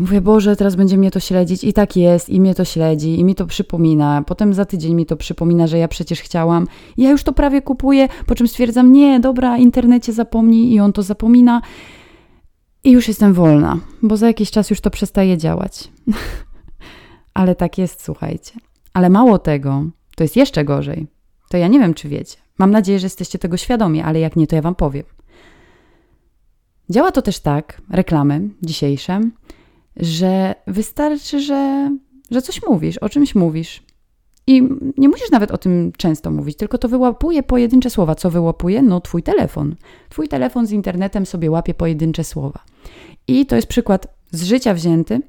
Mówię, 0.00 0.20
Boże, 0.20 0.56
teraz 0.56 0.76
będzie 0.76 0.98
mnie 0.98 1.10
to 1.10 1.20
śledzić 1.20 1.64
i 1.64 1.72
tak 1.72 1.96
jest, 1.96 2.28
i 2.28 2.40
mnie 2.40 2.54
to 2.54 2.64
śledzi, 2.64 3.20
i 3.20 3.24
mi 3.24 3.34
to 3.34 3.46
przypomina. 3.46 4.22
Potem 4.26 4.54
za 4.54 4.64
tydzień 4.64 4.94
mi 4.94 5.06
to 5.06 5.16
przypomina, 5.16 5.66
że 5.66 5.78
ja 5.78 5.88
przecież 5.88 6.20
chciałam. 6.20 6.66
I 6.96 7.02
ja 7.02 7.10
już 7.10 7.22
to 7.22 7.32
prawie 7.32 7.62
kupuję, 7.62 8.08
po 8.26 8.34
czym 8.34 8.48
stwierdzam, 8.48 8.92
nie, 8.92 9.20
dobra, 9.20 9.58
internecie 9.58 10.12
zapomnij 10.12 10.72
i 10.72 10.80
on 10.80 10.92
to 10.92 11.02
zapomina. 11.02 11.62
I 12.84 12.90
już 12.90 13.08
jestem 13.08 13.34
wolna, 13.34 13.78
bo 14.02 14.16
za 14.16 14.26
jakiś 14.26 14.50
czas 14.50 14.70
już 14.70 14.80
to 14.80 14.90
przestaje 14.90 15.38
działać. 15.38 15.90
Ale 17.34 17.54
tak 17.54 17.78
jest, 17.78 18.04
słuchajcie. 18.04 18.52
Ale 18.92 19.10
mało 19.10 19.38
tego, 19.38 19.84
to 20.16 20.24
jest 20.24 20.36
jeszcze 20.36 20.64
gorzej. 20.64 21.06
To 21.48 21.56
ja 21.56 21.68
nie 21.68 21.80
wiem, 21.80 21.94
czy 21.94 22.08
wiecie. 22.08 22.36
Mam 22.58 22.70
nadzieję, 22.70 22.98
że 22.98 23.06
jesteście 23.06 23.38
tego 23.38 23.56
świadomi, 23.56 24.00
ale 24.00 24.20
jak 24.20 24.36
nie, 24.36 24.46
to 24.46 24.56
ja 24.56 24.62
wam 24.62 24.74
powiem. 24.74 25.04
Działa 26.90 27.12
to 27.12 27.22
też 27.22 27.40
tak, 27.40 27.82
reklamy 27.90 28.48
dzisiejsze, 28.62 29.20
że 30.00 30.54
wystarczy, 30.66 31.40
że, 31.40 31.90
że 32.30 32.42
coś 32.42 32.62
mówisz, 32.68 32.98
o 32.98 33.08
czymś 33.08 33.34
mówisz. 33.34 33.82
I 34.46 34.62
nie 34.98 35.08
musisz 35.08 35.30
nawet 35.30 35.50
o 35.50 35.58
tym 35.58 35.92
często 35.96 36.30
mówić, 36.30 36.56
tylko 36.56 36.78
to 36.78 36.88
wyłapuje 36.88 37.42
pojedyncze 37.42 37.90
słowa. 37.90 38.14
Co 38.14 38.30
wyłapuje? 38.30 38.82
No, 38.82 39.00
twój 39.00 39.22
telefon. 39.22 39.74
Twój 40.08 40.28
telefon 40.28 40.66
z 40.66 40.72
internetem 40.72 41.26
sobie 41.26 41.50
łapie 41.50 41.74
pojedyncze 41.74 42.24
słowa. 42.24 42.64
I 43.28 43.46
to 43.46 43.56
jest 43.56 43.68
przykład 43.68 44.06
z 44.30 44.42
życia 44.42 44.74
wzięty. 44.74 45.20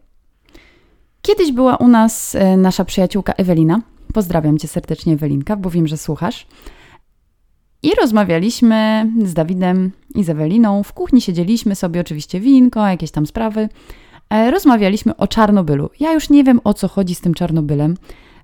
Kiedyś 1.22 1.52
była 1.52 1.76
u 1.76 1.88
nas 1.88 2.36
e, 2.36 2.58
nasza 2.58 2.86
przyjaciółka 2.86 3.34
Ewelina. 3.34 3.82
Pozdrawiam 4.14 4.58
cię 4.58 4.68
serdecznie, 4.68 5.14
Ewelinka, 5.14 5.56
bo 5.56 5.70
wiem, 5.70 5.88
że 5.88 5.98
słuchasz. 5.98 6.48
I 7.84 7.96
rozmawialiśmy 8.02 9.12
z 9.24 9.34
Dawidem 9.34 9.92
i 10.16 10.24
z 10.24 10.30
Eweliną. 10.30 10.84
W 10.84 10.94
kuchni 10.94 11.22
siedzieliśmy 11.22 11.76
sobie, 11.76 12.02
oczywiście 12.02 12.40
winko, 12.40 12.88
jakieś 12.88 13.12
tam 13.12 13.26
sprawy. 13.26 13.70
E, 14.32 14.52
rozmawialiśmy 14.52 15.16
o 15.18 15.28
Czarnobylu. 15.28 15.90
Ja 16.00 16.14
już 16.14 16.30
nie 16.30 16.44
wiem 16.44 16.62
o 16.64 16.74
co 16.74 16.88
chodzi 16.88 17.16
z 17.16 17.22
tym 17.22 17.34
Czarnobylem, 17.34 17.98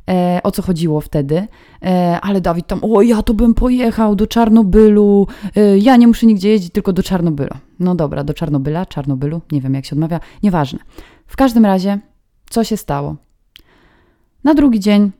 e, 0.10 0.40
o 0.44 0.52
co 0.52 0.62
chodziło 0.62 1.02
wtedy, 1.02 1.48
e, 1.84 2.20
ale 2.22 2.42
Dawid 2.42 2.68
tam, 2.68 2.80
o 2.84 3.02
ja 3.02 3.22
to 3.22 3.34
bym 3.34 3.54
pojechał 3.54 4.16
do 4.16 4.28
Czarnobylu, 4.28 5.28
ja 5.78 5.96
nie 5.96 6.08
muszę 6.08 6.26
nigdzie 6.26 6.50
jeździć, 6.50 6.74
tylko 6.74 6.94
do 6.94 7.04
Czarnobylu. 7.04 7.56
No 7.80 7.96
dobra, 7.96 8.24
do 8.24 8.34
Czarnobyla, 8.34 8.86
Czarnobylu, 8.86 9.42
nie 9.52 9.62
wiem 9.62 9.74
jak 9.74 9.86
się 9.86 9.96
odmawia, 9.96 10.20
nieważne. 10.44 10.80
W 11.28 11.36
każdym 11.36 11.66
razie, 11.66 12.00
co 12.50 12.64
się 12.64 12.78
stało? 12.78 13.16
Na 14.44 14.54
drugi 14.54 14.80
dzień 14.80 15.12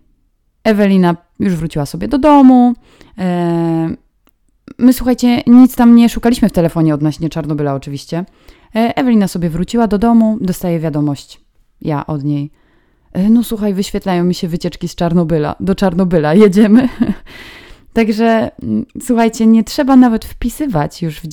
Ewelina 0.64 1.16
już 1.40 1.56
wróciła 1.56 1.86
sobie 1.86 2.08
do 2.08 2.18
domu. 2.18 2.74
My 4.78 4.94
słuchajcie, 4.94 5.44
nic 5.48 5.76
tam 5.76 5.96
nie 5.96 6.10
szukaliśmy 6.10 6.50
w 6.50 6.52
telefonie 6.52 6.94
odnośnie 6.94 7.30
Czarnobyla 7.30 7.76
oczywiście. 7.76 8.26
E, 8.78 8.98
Ewelina 8.98 9.28
sobie 9.28 9.50
wróciła 9.50 9.88
do 9.88 9.98
domu, 9.98 10.38
dostaje 10.42 10.80
wiadomość. 10.80 11.42
Ja 11.82 12.08
od 12.08 12.24
niej. 12.24 12.52
E, 13.14 13.30
no 13.30 13.44
słuchaj, 13.44 13.74
wyświetlają 13.74 14.24
mi 14.24 14.36
się 14.36 14.48
wycieczki 14.48 14.88
z 14.88 14.96
Czarnobyla. 14.96 15.56
Do 15.60 15.76
Czarnobyla 15.76 16.34
jedziemy. 16.34 16.90
Także 17.94 18.52
mm, 18.64 18.86
słuchajcie, 19.02 19.48
nie 19.48 19.64
trzeba 19.64 19.96
nawet 19.96 20.26
wpisywać 20.26 21.02
już 21.02 21.20
w, 21.20 21.28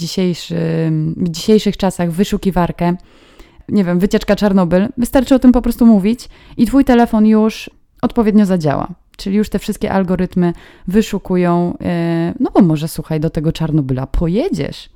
w 1.17 1.29
dzisiejszych 1.29 1.77
czasach 1.77 2.11
wyszukiewarkę. 2.11 2.97
Nie 3.69 3.85
wiem, 3.85 3.99
wycieczka 3.99 4.37
Czarnobyl. 4.37 4.89
Wystarczy 4.97 5.35
o 5.35 5.39
tym 5.39 5.53
po 5.53 5.63
prostu 5.63 5.87
mówić 5.87 6.29
i 6.57 6.67
twój 6.67 6.85
telefon 6.85 7.27
już 7.27 7.71
odpowiednio 8.03 8.47
zadziała. 8.47 8.89
Czyli 9.17 9.37
już 9.37 9.49
te 9.49 9.59
wszystkie 9.59 9.93
algorytmy 9.93 10.53
wyszukują, 10.89 11.75
e, 11.81 12.35
no 12.41 12.51
bo 12.51 12.63
może 12.63 12.89
słuchaj, 12.89 13.21
do 13.21 13.31
tego 13.31 13.53
Czarnobyla 13.53 14.07
pojedziesz. 14.07 14.94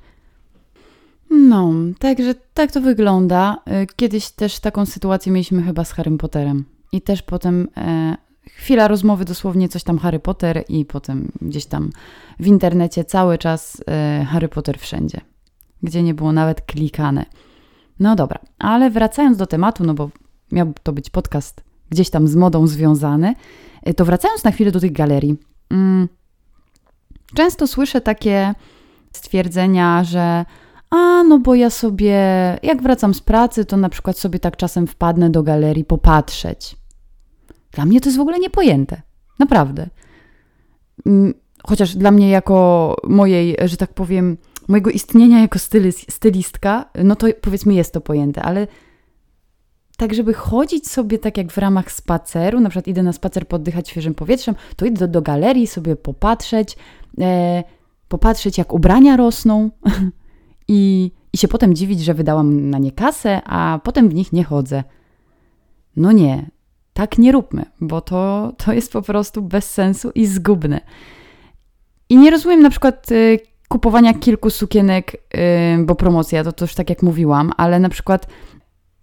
No, 1.29 1.73
także 1.99 2.35
tak 2.53 2.71
to 2.71 2.81
wygląda. 2.81 3.57
Y, 3.83 3.87
kiedyś 3.95 4.29
też 4.29 4.59
taką 4.59 4.85
sytuację 4.85 5.31
mieliśmy 5.31 5.63
chyba 5.63 5.85
z 5.85 5.91
Harrym 5.91 6.17
Potterem. 6.17 6.65
I 6.91 7.01
też 7.01 7.21
potem 7.21 7.67
e, 7.77 8.17
chwila 8.45 8.87
rozmowy, 8.87 9.25
dosłownie 9.25 9.69
coś 9.69 9.83
tam 9.83 9.97
Harry 9.97 10.19
Potter, 10.19 10.63
i 10.69 10.85
potem 10.85 11.31
gdzieś 11.41 11.65
tam 11.65 11.89
w 12.39 12.47
internecie 12.47 13.03
cały 13.03 13.37
czas 13.37 13.83
e, 13.87 14.25
Harry 14.29 14.47
Potter 14.47 14.79
wszędzie, 14.79 15.21
gdzie 15.83 16.03
nie 16.03 16.13
było 16.13 16.31
nawet 16.31 16.61
klikane. 16.61 17.25
No 17.99 18.15
dobra, 18.15 18.39
ale 18.59 18.89
wracając 18.89 19.37
do 19.37 19.47
tematu, 19.47 19.83
no 19.83 19.93
bo 19.93 20.09
miał 20.51 20.73
to 20.83 20.93
być 20.93 21.09
podcast 21.09 21.63
gdzieś 21.89 22.09
tam 22.09 22.27
z 22.27 22.35
modą 22.35 22.67
związany, 22.67 23.33
e, 23.83 23.93
to 23.93 24.05
wracając 24.05 24.43
na 24.43 24.51
chwilę 24.51 24.71
do 24.71 24.79
tych 24.79 24.91
galerii. 24.91 25.35
Mm, 25.69 26.07
często 27.35 27.67
słyszę 27.67 28.01
takie 28.01 28.53
stwierdzenia, 29.11 30.03
że 30.03 30.45
a 30.89 31.23
no 31.23 31.39
bo 31.39 31.55
ja 31.55 31.69
sobie, 31.69 32.17
jak 32.63 32.81
wracam 32.81 33.13
z 33.13 33.21
pracy, 33.21 33.65
to 33.65 33.77
na 33.77 33.89
przykład 33.89 34.17
sobie 34.17 34.39
tak 34.39 34.57
czasem 34.57 34.87
wpadnę 34.87 35.29
do 35.29 35.43
galerii 35.43 35.85
popatrzeć. 35.85 36.77
Dla 37.71 37.85
mnie 37.85 38.01
to 38.01 38.09
jest 38.09 38.17
w 38.17 38.21
ogóle 38.21 38.39
niepojęte. 38.39 39.01
Naprawdę. 39.39 39.89
Mm, 41.05 41.33
chociaż 41.67 41.95
dla 41.95 42.11
mnie, 42.11 42.29
jako 42.29 42.95
mojej, 43.03 43.57
że 43.65 43.77
tak 43.77 43.93
powiem, 43.93 44.37
mojego 44.67 44.89
istnienia 44.89 45.41
jako 45.41 45.59
stylistka, 46.09 46.89
no 47.03 47.15
to 47.15 47.27
powiedzmy 47.41 47.73
jest 47.73 47.93
to 47.93 48.01
pojęte, 48.01 48.41
ale 48.41 48.67
tak, 49.97 50.13
żeby 50.13 50.33
chodzić 50.33 50.87
sobie 50.87 51.19
tak 51.19 51.37
jak 51.37 51.51
w 51.51 51.57
ramach 51.57 51.91
spaceru, 51.91 52.59
na 52.59 52.69
przykład 52.69 52.87
idę 52.87 53.03
na 53.03 53.13
spacer 53.13 53.47
poddychać 53.47 53.89
świeżym 53.89 54.15
powietrzem, 54.15 54.55
to 54.75 54.85
idę 54.85 54.99
do, 54.99 55.07
do 55.07 55.21
galerii 55.21 55.67
sobie 55.67 55.95
popatrzeć, 55.95 56.77
e, 57.21 57.63
popatrzeć 58.07 58.57
jak 58.57 58.73
ubrania 58.73 59.17
rosną, 59.17 59.69
i, 60.69 61.11
i 61.33 61.37
się 61.37 61.47
potem 61.47 61.75
dziwić, 61.75 62.03
że 62.03 62.13
wydałam 62.13 62.69
na 62.69 62.77
nie 62.77 62.91
kasę, 62.91 63.41
a 63.45 63.79
potem 63.83 64.09
w 64.09 64.13
nich 64.13 64.33
nie 64.33 64.43
chodzę. 64.43 64.83
No 65.95 66.11
nie, 66.11 66.49
tak 66.93 67.17
nie 67.17 67.31
róbmy, 67.31 67.65
bo 67.81 68.01
to, 68.01 68.53
to 68.57 68.73
jest 68.73 68.93
po 68.93 69.01
prostu 69.01 69.41
bez 69.41 69.69
sensu 69.69 70.11
i 70.15 70.25
zgubne. 70.25 70.81
I 72.09 72.17
nie 72.17 72.31
rozumiem 72.31 72.61
na 72.61 72.69
przykład 72.69 73.11
y, 73.11 73.39
kupowania 73.67 74.13
kilku 74.13 74.49
sukienek, 74.49 75.13
y, 75.13 75.85
bo 75.85 75.95
promocja, 75.95 76.43
to, 76.43 76.51
to 76.51 76.65
już 76.65 76.75
tak 76.75 76.89
jak 76.89 77.03
mówiłam, 77.03 77.51
ale 77.57 77.79
na 77.79 77.89
przykład 77.89 78.27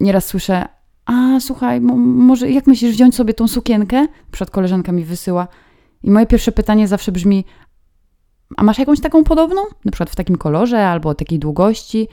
nieraz 0.01 0.27
słyszę, 0.27 0.69
a 1.07 1.41
słuchaj, 1.41 1.81
może 1.81 2.51
jak 2.51 2.67
myślisz 2.67 2.93
wziąć 2.93 3.15
sobie 3.15 3.35
tą 3.35 3.49
sukienkę? 3.49 4.07
Przykład 4.31 4.51
koleżanka 4.51 4.93
mi 4.93 5.05
wysyła 5.05 5.49
i 6.03 6.11
moje 6.11 6.27
pierwsze 6.27 6.53
pytanie 6.53 6.89
zawsze 6.89 7.13
brzmi, 7.13 7.45
a 8.57 8.63
masz 8.63 8.79
jakąś 8.79 9.01
taką 9.01 9.25
podobną? 9.25 9.63
Na 9.85 9.93
przykład 9.93 10.11
w 10.11 10.17
takim 10.17 10.37
kolorze 10.37 10.89
albo 10.89 11.15
takiej 11.15 11.39
długości? 11.39 12.09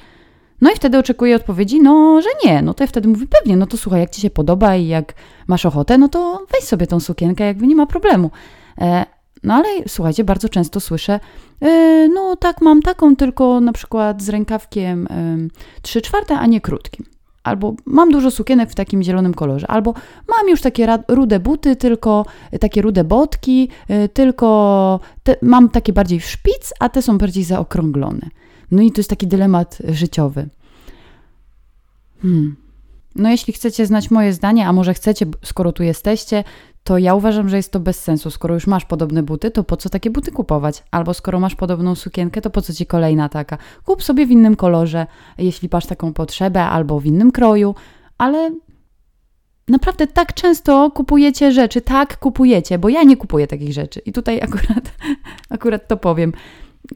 No 0.61 0.71
i 0.71 0.75
wtedy 0.75 0.97
oczekuję 0.97 1.35
odpowiedzi, 1.35 1.81
no, 1.81 2.21
że 2.21 2.29
nie. 2.45 2.61
No 2.61 2.73
to 2.73 2.83
ja 2.83 2.87
wtedy 2.87 3.07
mówię, 3.07 3.25
pewnie, 3.27 3.57
no 3.57 3.65
to 3.65 3.77
słuchaj, 3.77 3.99
jak 4.01 4.09
ci 4.09 4.21
się 4.21 4.29
podoba 4.29 4.75
i 4.75 4.87
jak 4.87 5.13
masz 5.47 5.65
ochotę, 5.65 5.97
no 5.97 6.09
to 6.09 6.45
weź 6.53 6.63
sobie 6.63 6.87
tą 6.87 6.99
sukienkę, 6.99 7.43
jakby 7.43 7.67
nie 7.67 7.75
ma 7.75 7.85
problemu. 7.85 8.31
E, 8.77 9.05
no 9.43 9.53
ale 9.53 9.67
słuchajcie, 9.87 10.23
bardzo 10.23 10.49
często 10.49 10.79
słyszę, 10.79 11.19
e, 11.61 12.07
no 12.07 12.35
tak, 12.35 12.61
mam 12.61 12.81
taką, 12.81 13.15
tylko 13.15 13.61
na 13.61 13.73
przykład 13.73 14.21
z 14.21 14.29
rękawkiem 14.29 15.07
3 15.81 16.01
czwarte, 16.01 16.39
a 16.39 16.45
nie 16.45 16.61
krótkim 16.61 17.12
albo 17.43 17.75
mam 17.85 18.12
dużo 18.12 18.31
sukienek 18.31 18.69
w 18.69 18.75
takim 18.75 19.03
zielonym 19.03 19.33
kolorze, 19.33 19.67
albo 19.67 19.93
mam 20.27 20.50
już 20.50 20.62
takie 20.62 20.97
rude 21.07 21.39
buty, 21.39 21.75
tylko 21.75 22.25
takie 22.59 22.81
rude 22.81 23.03
botki, 23.03 23.69
y, 23.89 24.09
tylko 24.09 25.00
te, 25.23 25.35
mam 25.41 25.69
takie 25.69 25.93
bardziej 25.93 26.19
w 26.19 26.25
szpic, 26.25 26.73
a 26.79 26.89
te 26.89 27.01
są 27.01 27.17
bardziej 27.17 27.43
zaokrąglone. 27.43 28.29
No 28.71 28.81
i 28.81 28.91
to 28.91 29.00
jest 29.00 29.09
taki 29.09 29.27
dylemat 29.27 29.77
życiowy. 29.89 30.50
Hmm. 32.21 32.55
No 33.15 33.29
jeśli 33.29 33.53
chcecie 33.53 33.85
znać 33.85 34.12
moje 34.12 34.33
zdanie, 34.33 34.67
a 34.67 34.73
może 34.73 34.93
chcecie, 34.93 35.25
skoro 35.43 35.71
tu 35.71 35.83
jesteście, 35.83 36.43
to 36.83 36.97
ja 36.97 37.15
uważam, 37.15 37.49
że 37.49 37.57
jest 37.57 37.71
to 37.71 37.79
bez 37.79 37.99
sensu. 37.99 38.31
Skoro 38.31 38.53
już 38.53 38.67
masz 38.67 38.85
podobne 38.85 39.23
buty, 39.23 39.51
to 39.51 39.63
po 39.63 39.77
co 39.77 39.89
takie 39.89 40.09
buty 40.09 40.31
kupować? 40.31 40.83
Albo 40.91 41.13
skoro 41.13 41.39
masz 41.39 41.55
podobną 41.55 41.95
sukienkę, 41.95 42.41
to 42.41 42.49
po 42.49 42.61
co 42.61 42.73
ci 42.73 42.85
kolejna 42.85 43.29
taka? 43.29 43.57
Kup 43.85 44.03
sobie 44.03 44.25
w 44.25 44.31
innym 44.31 44.55
kolorze, 44.55 45.07
jeśli 45.37 45.69
masz 45.71 45.85
taką 45.85 46.13
potrzebę, 46.13 46.63
albo 46.63 46.99
w 46.99 47.05
innym 47.05 47.31
kroju, 47.31 47.75
ale 48.17 48.51
naprawdę 49.67 50.07
tak 50.07 50.33
często 50.33 50.91
kupujecie 50.91 51.51
rzeczy, 51.51 51.81
tak 51.81 52.17
kupujecie, 52.19 52.79
bo 52.79 52.89
ja 52.89 53.03
nie 53.03 53.17
kupuję 53.17 53.47
takich 53.47 53.73
rzeczy. 53.73 53.99
I 53.99 54.11
tutaj 54.11 54.41
akurat, 54.41 54.91
akurat 55.49 55.87
to 55.87 55.97
powiem. 55.97 56.33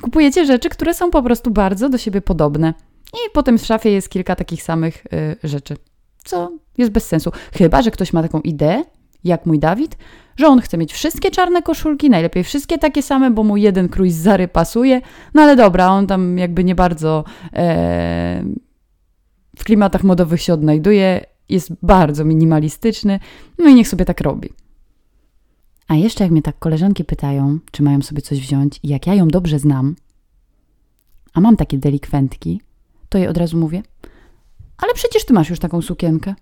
Kupujecie 0.02 0.46
rzeczy, 0.46 0.70
które 0.70 0.94
są 0.94 1.12
po 1.12 1.24
prostu 1.24 1.52
bardzo 1.52 1.90
do 1.90 1.98
siebie 1.98 2.22
podobne. 2.22 2.74
I 3.14 3.32
potem 3.34 3.58
w 3.58 3.66
szafie 3.66 3.92
jest 3.92 4.10
kilka 4.10 4.36
takich 4.36 4.64
samych 4.64 5.06
y, 5.06 5.36
rzeczy, 5.44 5.78
co 6.24 6.52
jest 6.78 6.92
bez 6.92 7.08
sensu. 7.08 7.32
Chyba, 7.54 7.82
że 7.82 7.92
ktoś 7.92 8.14
ma 8.14 8.22
taką 8.22 8.42
ideę, 8.42 8.84
jak 9.28 9.46
mój 9.46 9.60
Dawid, 9.60 9.98
że 10.38 10.48
on 10.48 10.62
chce 10.62 10.78
mieć 10.78 10.94
wszystkie 10.94 11.32
czarne 11.32 11.62
koszulki, 11.62 12.10
najlepiej 12.10 12.44
wszystkie 12.44 12.78
takie 12.78 13.02
same, 13.02 13.32
bo 13.32 13.44
mu 13.44 13.58
jeden 13.58 13.90
krój 13.90 14.12
z 14.12 14.16
Zary 14.16 14.48
pasuje. 14.48 15.02
No 15.34 15.42
ale 15.42 15.56
dobra, 15.56 15.88
on 15.88 16.08
tam 16.08 16.38
jakby 16.38 16.64
nie 16.64 16.76
bardzo 16.76 17.24
e, 17.54 18.44
w 19.58 19.64
klimatach 19.64 20.04
modowych 20.04 20.42
się 20.42 20.54
odnajduje, 20.54 21.26
jest 21.50 21.72
bardzo 21.82 22.26
minimalistyczny, 22.26 23.20
no 23.58 23.70
i 23.70 23.76
niech 23.76 23.88
sobie 23.88 24.06
tak 24.06 24.22
robi. 24.22 24.50
A 25.88 25.96
jeszcze 25.96 26.24
jak 26.24 26.32
mnie 26.32 26.42
tak 26.42 26.60
koleżanki 26.60 27.04
pytają, 27.06 27.60
czy 27.72 27.84
mają 27.84 28.02
sobie 28.02 28.22
coś 28.22 28.40
wziąć 28.40 28.80
i 28.84 28.88
jak 28.88 29.08
ja 29.08 29.14
ją 29.14 29.28
dobrze 29.28 29.60
znam, 29.60 29.96
a 31.34 31.42
mam 31.42 31.58
takie 31.58 31.78
delikwentki, 31.78 32.62
to 33.10 33.18
jej 33.18 33.28
od 33.28 33.38
razu 33.38 33.58
mówię, 33.58 33.84
ale 34.78 34.94
przecież 34.94 35.26
ty 35.26 35.34
masz 35.34 35.50
już 35.50 35.60
taką 35.60 35.82
sukienkę. 35.82 36.36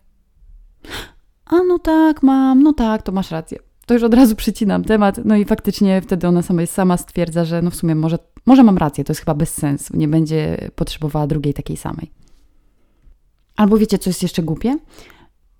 A 1.46 1.56
no 1.68 1.80
tak, 1.80 2.24
mam, 2.24 2.64
no 2.64 2.74
tak, 2.74 3.02
to 3.02 3.12
masz 3.12 3.32
rację. 3.32 3.60
To 3.86 3.94
już 3.94 4.04
od 4.04 4.14
razu 4.14 4.36
przycinam 4.36 4.84
temat, 4.84 5.20
no 5.26 5.36
i 5.36 5.46
faktycznie 5.46 6.02
wtedy 6.02 6.28
ona 6.28 6.42
sama, 6.42 6.66
sama 6.66 6.98
stwierdza, 6.98 7.46
że 7.46 7.62
no 7.62 7.72
w 7.72 7.76
sumie 7.76 7.96
może, 7.96 8.20
może 8.46 8.64
mam 8.64 8.78
rację, 8.78 9.04
to 9.04 9.12
jest 9.12 9.22
chyba 9.22 9.34
bez 9.34 9.54
sensu, 9.54 9.98
nie 9.98 10.08
będzie 10.08 10.70
potrzebowała 10.76 11.28
drugiej 11.28 11.54
takiej 11.54 11.78
samej. 11.78 12.12
Albo 13.56 13.78
wiecie, 13.78 13.98
co 13.98 14.10
jest 14.10 14.24
jeszcze 14.24 14.44
głupie? 14.44 14.78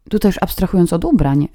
Tutaj 0.10 0.30
już 0.30 0.38
abstrahując 0.42 0.94
od 0.94 1.06
ubrań, 1.06 1.48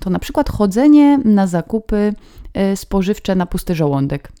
to 0.00 0.10
na 0.10 0.18
przykład 0.18 0.48
chodzenie 0.48 1.18
na 1.18 1.46
zakupy 1.46 2.14
e, 2.54 2.76
spożywcze 2.76 3.34
na 3.34 3.46
pusty 3.46 3.74
żołądek. 3.74 4.32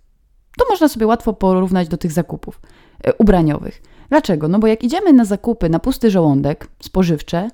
To 0.58 0.64
można 0.70 0.88
sobie 0.88 1.06
łatwo 1.06 1.32
porównać 1.32 1.88
do 1.88 1.96
tych 1.96 2.12
zakupów 2.12 2.60
e, 3.04 3.14
ubraniowych. 3.14 3.82
Dlaczego? 4.08 4.48
No 4.48 4.58
bo 4.58 4.66
jak 4.66 4.84
idziemy 4.84 5.12
na 5.12 5.24
zakupy 5.24 5.68
na 5.68 5.78
pusty 5.78 6.10
żołądek 6.10 6.68
spożywcze, 6.82 7.50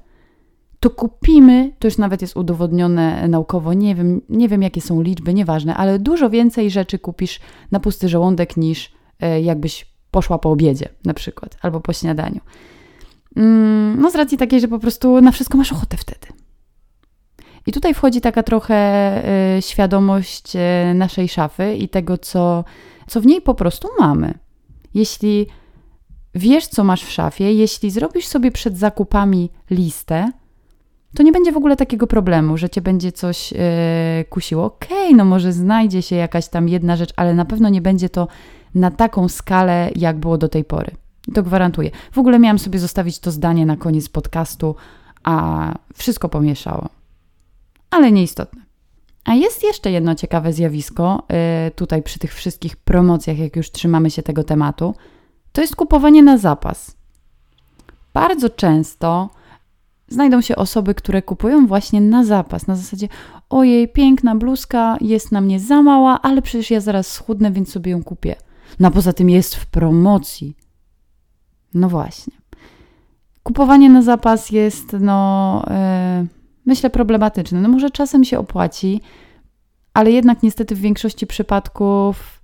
to 0.80 0.90
kupimy, 0.90 1.72
to 1.78 1.86
już 1.86 1.98
nawet 1.98 2.22
jest 2.22 2.36
udowodnione 2.36 3.28
naukowo, 3.28 3.74
nie 3.74 3.94
wiem, 3.94 4.20
nie 4.28 4.48
wiem 4.48 4.62
jakie 4.62 4.80
są 4.80 5.02
liczby, 5.02 5.34
nieważne, 5.34 5.76
ale 5.76 5.98
dużo 5.98 6.30
więcej 6.30 6.70
rzeczy 6.70 6.98
kupisz 6.98 7.40
na 7.70 7.80
pusty 7.80 8.08
żołądek 8.08 8.56
niż 8.56 8.92
e, 9.20 9.40
jakbyś 9.40 9.86
poszła 10.10 10.38
po 10.38 10.50
obiedzie 10.50 10.88
na 11.04 11.14
przykład, 11.14 11.56
albo 11.62 11.80
po 11.80 11.92
śniadaniu. 11.92 12.40
Mm, 13.36 14.00
no 14.00 14.10
z 14.10 14.14
racji 14.14 14.38
takiej, 14.38 14.60
że 14.60 14.68
po 14.68 14.78
prostu 14.78 15.20
na 15.20 15.32
wszystko 15.32 15.58
masz 15.58 15.72
ochotę 15.72 15.96
wtedy. 15.96 16.26
I 17.66 17.72
tutaj 17.72 17.94
wchodzi 17.94 18.20
taka 18.20 18.42
trochę 18.42 18.76
y, 19.58 19.62
świadomość 19.62 20.56
y, 20.56 20.94
naszej 20.94 21.28
szafy 21.28 21.74
i 21.74 21.88
tego, 21.88 22.18
co, 22.18 22.64
co 23.06 23.20
w 23.20 23.26
niej 23.26 23.42
po 23.42 23.54
prostu 23.54 23.88
mamy. 24.00 24.38
Jeśli 24.94 25.46
wiesz, 26.34 26.66
co 26.66 26.84
masz 26.84 27.04
w 27.04 27.10
szafie, 27.10 27.52
jeśli 27.52 27.90
zrobisz 27.90 28.26
sobie 28.26 28.50
przed 28.50 28.78
zakupami 28.78 29.50
listę, 29.70 30.32
to 31.16 31.22
nie 31.22 31.32
będzie 31.32 31.52
w 31.52 31.56
ogóle 31.56 31.76
takiego 31.76 32.06
problemu, 32.06 32.56
że 32.56 32.70
cię 32.70 32.80
będzie 32.80 33.12
coś 33.12 33.52
yy, 33.52 33.58
kusiło. 34.30 34.64
Okej, 34.64 35.04
okay, 35.04 35.16
no 35.16 35.24
może 35.24 35.52
znajdzie 35.52 36.02
się 36.02 36.16
jakaś 36.16 36.48
tam 36.48 36.68
jedna 36.68 36.96
rzecz, 36.96 37.12
ale 37.16 37.34
na 37.34 37.44
pewno 37.44 37.68
nie 37.68 37.82
będzie 37.82 38.08
to 38.08 38.28
na 38.74 38.90
taką 38.90 39.28
skalę, 39.28 39.90
jak 39.96 40.16
było 40.18 40.38
do 40.38 40.48
tej 40.48 40.64
pory. 40.64 40.90
To 41.34 41.42
gwarantuję. 41.42 41.90
W 42.12 42.18
ogóle 42.18 42.38
miałam 42.38 42.58
sobie 42.58 42.78
zostawić 42.78 43.18
to 43.18 43.30
zdanie 43.30 43.66
na 43.66 43.76
koniec 43.76 44.08
podcastu, 44.08 44.76
a 45.24 45.74
wszystko 45.94 46.28
pomieszało. 46.28 46.88
Ale 47.90 48.12
nieistotne. 48.12 48.62
A 49.24 49.34
jest 49.34 49.62
jeszcze 49.62 49.90
jedno 49.90 50.14
ciekawe 50.14 50.52
zjawisko 50.52 51.22
yy, 51.64 51.70
tutaj 51.70 52.02
przy 52.02 52.18
tych 52.18 52.34
wszystkich 52.34 52.76
promocjach, 52.76 53.38
jak 53.38 53.56
już 53.56 53.70
trzymamy 53.70 54.10
się 54.10 54.22
tego 54.22 54.44
tematu. 54.44 54.94
To 55.52 55.60
jest 55.60 55.76
kupowanie 55.76 56.22
na 56.22 56.38
zapas. 56.38 56.96
Bardzo 58.14 58.50
często 58.50 59.30
znajdą 60.08 60.40
się 60.40 60.56
osoby, 60.56 60.94
które 60.94 61.22
kupują 61.22 61.66
właśnie 61.66 62.00
na 62.00 62.24
zapas, 62.24 62.66
na 62.66 62.76
zasadzie 62.76 63.08
ojej, 63.50 63.88
piękna 63.88 64.34
bluzka 64.34 64.96
jest 65.00 65.32
na 65.32 65.40
mnie 65.40 65.60
za 65.60 65.82
mała, 65.82 66.22
ale 66.22 66.42
przecież 66.42 66.70
ja 66.70 66.80
zaraz 66.80 67.12
schudnę, 67.12 67.52
więc 67.52 67.72
sobie 67.72 67.90
ją 67.90 68.04
kupię. 68.04 68.36
No 68.80 68.88
a 68.88 68.90
poza 68.90 69.12
tym 69.12 69.30
jest 69.30 69.54
w 69.54 69.66
promocji. 69.66 70.56
No 71.74 71.88
właśnie. 71.88 72.32
Kupowanie 73.42 73.90
na 73.90 74.02
zapas 74.02 74.50
jest, 74.50 74.96
no, 75.00 75.62
yy, 76.20 76.26
myślę, 76.66 76.90
problematyczne. 76.90 77.60
No 77.60 77.68
może 77.68 77.90
czasem 77.90 78.24
się 78.24 78.38
opłaci, 78.38 79.00
ale 79.94 80.10
jednak 80.10 80.42
niestety 80.42 80.74
w 80.74 80.80
większości 80.80 81.26
przypadków, 81.26 82.35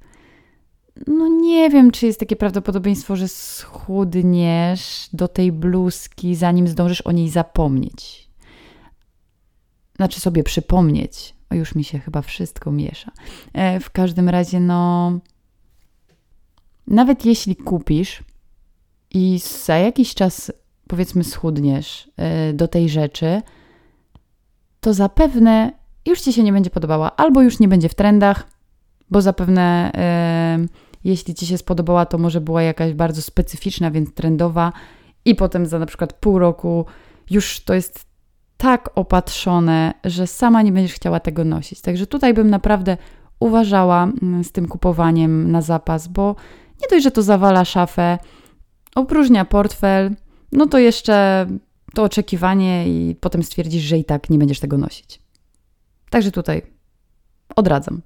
no 1.06 1.28
nie 1.28 1.70
wiem, 1.70 1.90
czy 1.90 2.06
jest 2.06 2.20
takie 2.20 2.36
prawdopodobieństwo, 2.36 3.16
że 3.16 3.28
schudniesz 3.28 5.08
do 5.12 5.28
tej 5.28 5.52
bluzki, 5.52 6.34
zanim 6.34 6.68
zdążysz 6.68 7.00
o 7.00 7.12
niej 7.12 7.28
zapomnieć. 7.28 8.28
Znaczy 9.96 10.20
sobie 10.20 10.42
przypomnieć. 10.42 11.34
O, 11.50 11.54
już 11.54 11.74
mi 11.74 11.84
się 11.84 11.98
chyba 11.98 12.22
wszystko 12.22 12.72
miesza. 12.72 13.12
E, 13.52 13.80
w 13.80 13.90
każdym 13.90 14.28
razie, 14.28 14.60
no. 14.60 15.12
Nawet 16.86 17.24
jeśli 17.24 17.56
kupisz, 17.56 18.22
i 19.14 19.38
za 19.64 19.78
jakiś 19.78 20.14
czas, 20.14 20.52
powiedzmy, 20.88 21.24
schudniesz 21.24 22.10
e, 22.16 22.52
do 22.52 22.68
tej 22.68 22.88
rzeczy, 22.88 23.42
to 24.80 24.94
zapewne 24.94 25.72
już 26.06 26.20
ci 26.20 26.32
się 26.32 26.42
nie 26.42 26.52
będzie 26.52 26.70
podobała, 26.70 27.16
albo 27.16 27.42
już 27.42 27.58
nie 27.58 27.68
będzie 27.68 27.88
w 27.88 27.94
trendach, 27.94 28.46
bo 29.10 29.22
zapewne 29.22 29.92
e, 29.94 30.81
jeśli 31.04 31.34
ci 31.34 31.46
się 31.46 31.58
spodobała, 31.58 32.06
to 32.06 32.18
może 32.18 32.40
była 32.40 32.62
jakaś 32.62 32.92
bardzo 32.92 33.22
specyficzna, 33.22 33.90
więc 33.90 34.14
trendowa, 34.14 34.72
i 35.24 35.34
potem 35.34 35.66
za 35.66 35.78
na 35.78 35.86
przykład 35.86 36.12
pół 36.12 36.38
roku 36.38 36.86
już 37.30 37.60
to 37.60 37.74
jest 37.74 38.04
tak 38.56 38.90
opatrzone, 38.94 39.94
że 40.04 40.26
sama 40.26 40.62
nie 40.62 40.72
będziesz 40.72 40.94
chciała 40.94 41.20
tego 41.20 41.44
nosić. 41.44 41.80
Także 41.80 42.06
tutaj 42.06 42.34
bym 42.34 42.50
naprawdę 42.50 42.96
uważała 43.40 44.04
mm, 44.04 44.44
z 44.44 44.52
tym 44.52 44.68
kupowaniem 44.68 45.50
na 45.50 45.62
zapas, 45.62 46.08
bo 46.08 46.36
nie 46.82 46.88
dość, 46.90 47.04
że 47.04 47.10
to 47.10 47.22
zawala 47.22 47.64
szafę, 47.64 48.18
opróżnia 48.94 49.44
portfel, 49.44 50.10
no 50.52 50.66
to 50.66 50.78
jeszcze 50.78 51.46
to 51.94 52.02
oczekiwanie 52.02 52.88
i 52.88 53.16
potem 53.20 53.42
stwierdzisz, 53.42 53.82
że 53.82 53.98
i 53.98 54.04
tak 54.04 54.30
nie 54.30 54.38
będziesz 54.38 54.60
tego 54.60 54.78
nosić. 54.78 55.22
Także 56.10 56.30
tutaj 56.30 56.62
odradzam. 57.56 58.02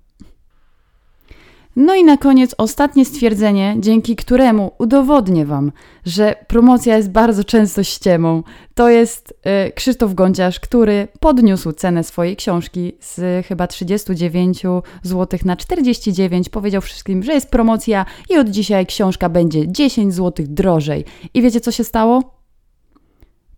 No 1.77 1.95
i 1.95 2.05
na 2.05 2.17
koniec 2.17 2.55
ostatnie 2.59 3.05
stwierdzenie, 3.05 3.77
dzięki 3.79 4.17
któremu 4.17 4.73
udowodnię 4.79 5.47
Wam, 5.47 5.73
że 6.07 6.35
promocja 6.49 6.97
jest 6.97 7.11
bardzo 7.11 7.45
często 7.45 7.83
ściemą. 7.83 8.43
To 8.75 8.89
jest 8.89 9.35
y, 9.69 9.73
Krzysztof 9.73 10.15
Gąciarz, 10.15 10.61
który 10.61 11.09
podniósł 11.21 11.73
cenę 11.73 12.05
swojej 12.05 12.37
książki 12.37 12.93
z 13.01 13.47
chyba 13.47 13.67
39 13.67 14.63
zł 15.03 15.39
na 15.45 15.57
49. 15.57 16.49
Powiedział 16.49 16.83
wszystkim, 16.83 17.23
że 17.23 17.33
jest 17.33 17.51
promocja 17.51 18.07
i 18.31 18.39
od 18.39 18.49
dzisiaj 18.49 18.87
książka 18.87 19.29
będzie 19.29 19.73
10 19.73 20.15
zł 20.15 20.47
drożej. 20.49 21.05
I 21.35 21.43
wiecie 21.43 21.61
co 21.61 21.73
się 21.73 21.85
stało? 21.85 22.36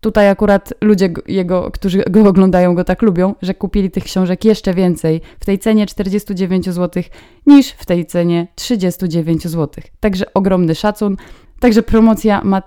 Tutaj 0.01 0.29
akurat 0.29 0.73
ludzie 0.81 1.13
jego, 1.27 1.71
którzy 1.71 2.03
go 2.09 2.29
oglądają, 2.29 2.75
go 2.75 2.83
tak 2.83 3.01
lubią, 3.01 3.35
że 3.41 3.53
kupili 3.53 3.91
tych 3.91 4.03
książek 4.03 4.45
jeszcze 4.45 4.73
więcej 4.73 5.21
w 5.39 5.45
tej 5.45 5.59
cenie 5.59 5.85
49 5.85 6.65
zł 6.69 7.03
niż 7.45 7.69
w 7.69 7.85
tej 7.85 8.05
cenie 8.05 8.47
39 8.55 9.43
zł. 9.47 9.83
Także 9.99 10.33
ogromny 10.33 10.75
szacun. 10.75 11.17
Także 11.59 11.83
promocja 11.83 12.41
ma 12.43 12.61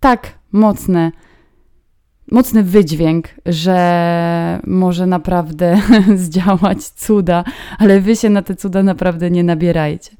tak 0.00 0.38
mocne, 0.52 1.12
mocny 2.30 2.62
wydźwięk, 2.62 3.28
że 3.46 4.60
może 4.66 5.06
naprawdę 5.06 5.80
zdziałać 6.16 6.84
cuda, 6.84 7.44
ale 7.78 8.00
wy 8.00 8.16
się 8.16 8.30
na 8.30 8.42
te 8.42 8.56
cuda 8.56 8.82
naprawdę 8.82 9.30
nie 9.30 9.44
nabierajcie. 9.44 10.10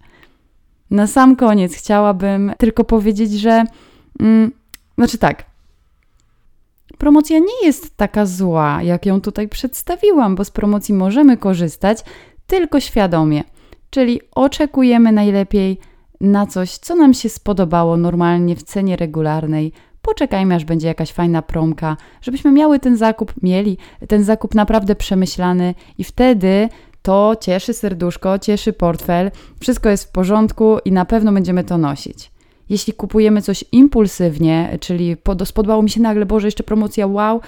Na 0.91 1.07
sam 1.07 1.37
koniec 1.37 1.75
chciałabym 1.75 2.53
tylko 2.59 2.85
powiedzieć, 2.85 3.33
że. 3.33 3.65
Mm, 4.21 4.53
znaczy 4.99 5.19
tak, 5.19 5.52
promocja 7.03 7.39
nie 7.39 7.67
jest 7.67 7.97
taka 7.97 8.27
zła, 8.27 8.83
jak 8.83 9.07
ją 9.07 9.21
tutaj 9.21 9.49
przedstawiłam, 9.49 10.37
bo 10.37 10.45
z 10.45 10.51
promocji 10.51 10.95
możemy 10.95 11.37
korzystać 11.37 11.99
tylko 12.47 12.81
świadomie. 12.81 13.45
Czyli 13.91 14.21
oczekujemy 14.35 15.13
najlepiej 15.13 15.79
na 16.21 16.47
coś, 16.47 16.71
co 16.77 16.95
nam 16.95 17.15
się 17.15 17.29
spodobało 17.29 17.97
normalnie 17.97 18.57
w 18.57 18.63
cenie 18.63 18.97
regularnej. 18.97 19.73
Poczekajmy, 20.03 20.55
aż 20.55 20.65
będzie 20.65 20.89
jakaś 20.89 21.13
fajna 21.13 21.43
promka, 21.43 21.97
żebyśmy 22.21 22.53
miały 22.53 22.79
ten 22.79 22.97
zakup, 22.97 23.33
mieli 23.43 23.79
ten 24.09 24.25
zakup 24.25 24.55
naprawdę 24.55 24.95
przemyślany 24.95 25.75
i 25.99 26.05
wtedy 26.05 26.69
to 27.03 27.37
cieszy 27.41 27.75
serduszko, 27.75 28.39
cieszy 28.39 28.73
portfel, 28.73 29.31
wszystko 29.61 29.89
jest 29.89 30.05
w 30.05 30.13
porządku 30.13 30.79
i 30.85 30.93
na 30.93 31.05
pewno 31.05 31.33
będziemy 31.33 31.65
to 31.65 31.79
nosić. 31.79 32.32
Jeśli 32.73 32.93
kupujemy 32.93 33.43
coś 33.43 33.65
impulsywnie, 33.73 34.79
czyli 34.81 35.17
spodobało 35.45 35.83
mi 35.83 35.91
się 35.91 36.01
nagle, 36.01 36.27
Boże, 36.27 36.47
jeszcze 36.47 36.63
promocja, 36.63 37.07
wow, 37.07 37.41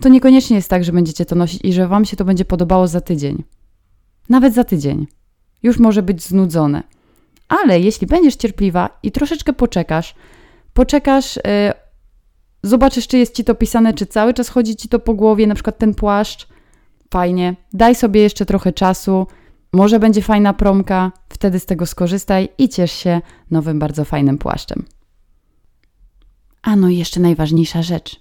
to 0.00 0.08
niekoniecznie 0.08 0.56
jest 0.56 0.70
tak, 0.70 0.84
że 0.84 0.92
będziecie 0.92 1.24
to 1.24 1.34
nosić 1.34 1.60
i 1.64 1.72
że 1.72 1.88
Wam 1.88 2.04
się 2.04 2.16
to 2.16 2.24
będzie 2.24 2.44
podobało 2.44 2.88
za 2.88 3.00
tydzień. 3.00 3.44
Nawet 4.28 4.54
za 4.54 4.64
tydzień. 4.64 5.06
Już 5.62 5.78
może 5.78 6.02
być 6.02 6.22
znudzone. 6.22 6.82
Ale 7.48 7.80
jeśli 7.80 8.06
będziesz 8.06 8.36
cierpliwa 8.36 8.98
i 9.02 9.12
troszeczkę 9.12 9.52
poczekasz, 9.52 10.14
poczekasz, 10.74 11.36
yy, 11.36 11.42
zobaczysz, 12.62 13.06
czy 13.06 13.18
jest 13.18 13.36
ci 13.36 13.44
to 13.44 13.54
pisane, 13.54 13.94
czy 13.94 14.06
cały 14.06 14.34
czas 14.34 14.48
chodzi 14.48 14.76
ci 14.76 14.88
to 14.88 14.98
po 14.98 15.14
głowie, 15.14 15.46
na 15.46 15.54
przykład 15.54 15.78
ten 15.78 15.94
płaszcz, 15.94 16.48
fajnie, 17.10 17.54
daj 17.72 17.94
sobie 17.94 18.20
jeszcze 18.20 18.46
trochę 18.46 18.72
czasu, 18.72 19.26
może 19.74 20.00
będzie 20.00 20.22
fajna 20.22 20.52
promka, 20.52 21.12
wtedy 21.28 21.58
z 21.58 21.66
tego 21.66 21.86
skorzystaj 21.86 22.48
i 22.58 22.68
ciesz 22.68 22.92
się 22.92 23.20
nowym, 23.50 23.78
bardzo 23.78 24.04
fajnym 24.04 24.38
płaszczem. 24.38 24.84
A 26.62 26.76
no 26.76 26.88
i 26.88 26.96
jeszcze 26.96 27.20
najważniejsza 27.20 27.82
rzecz, 27.82 28.20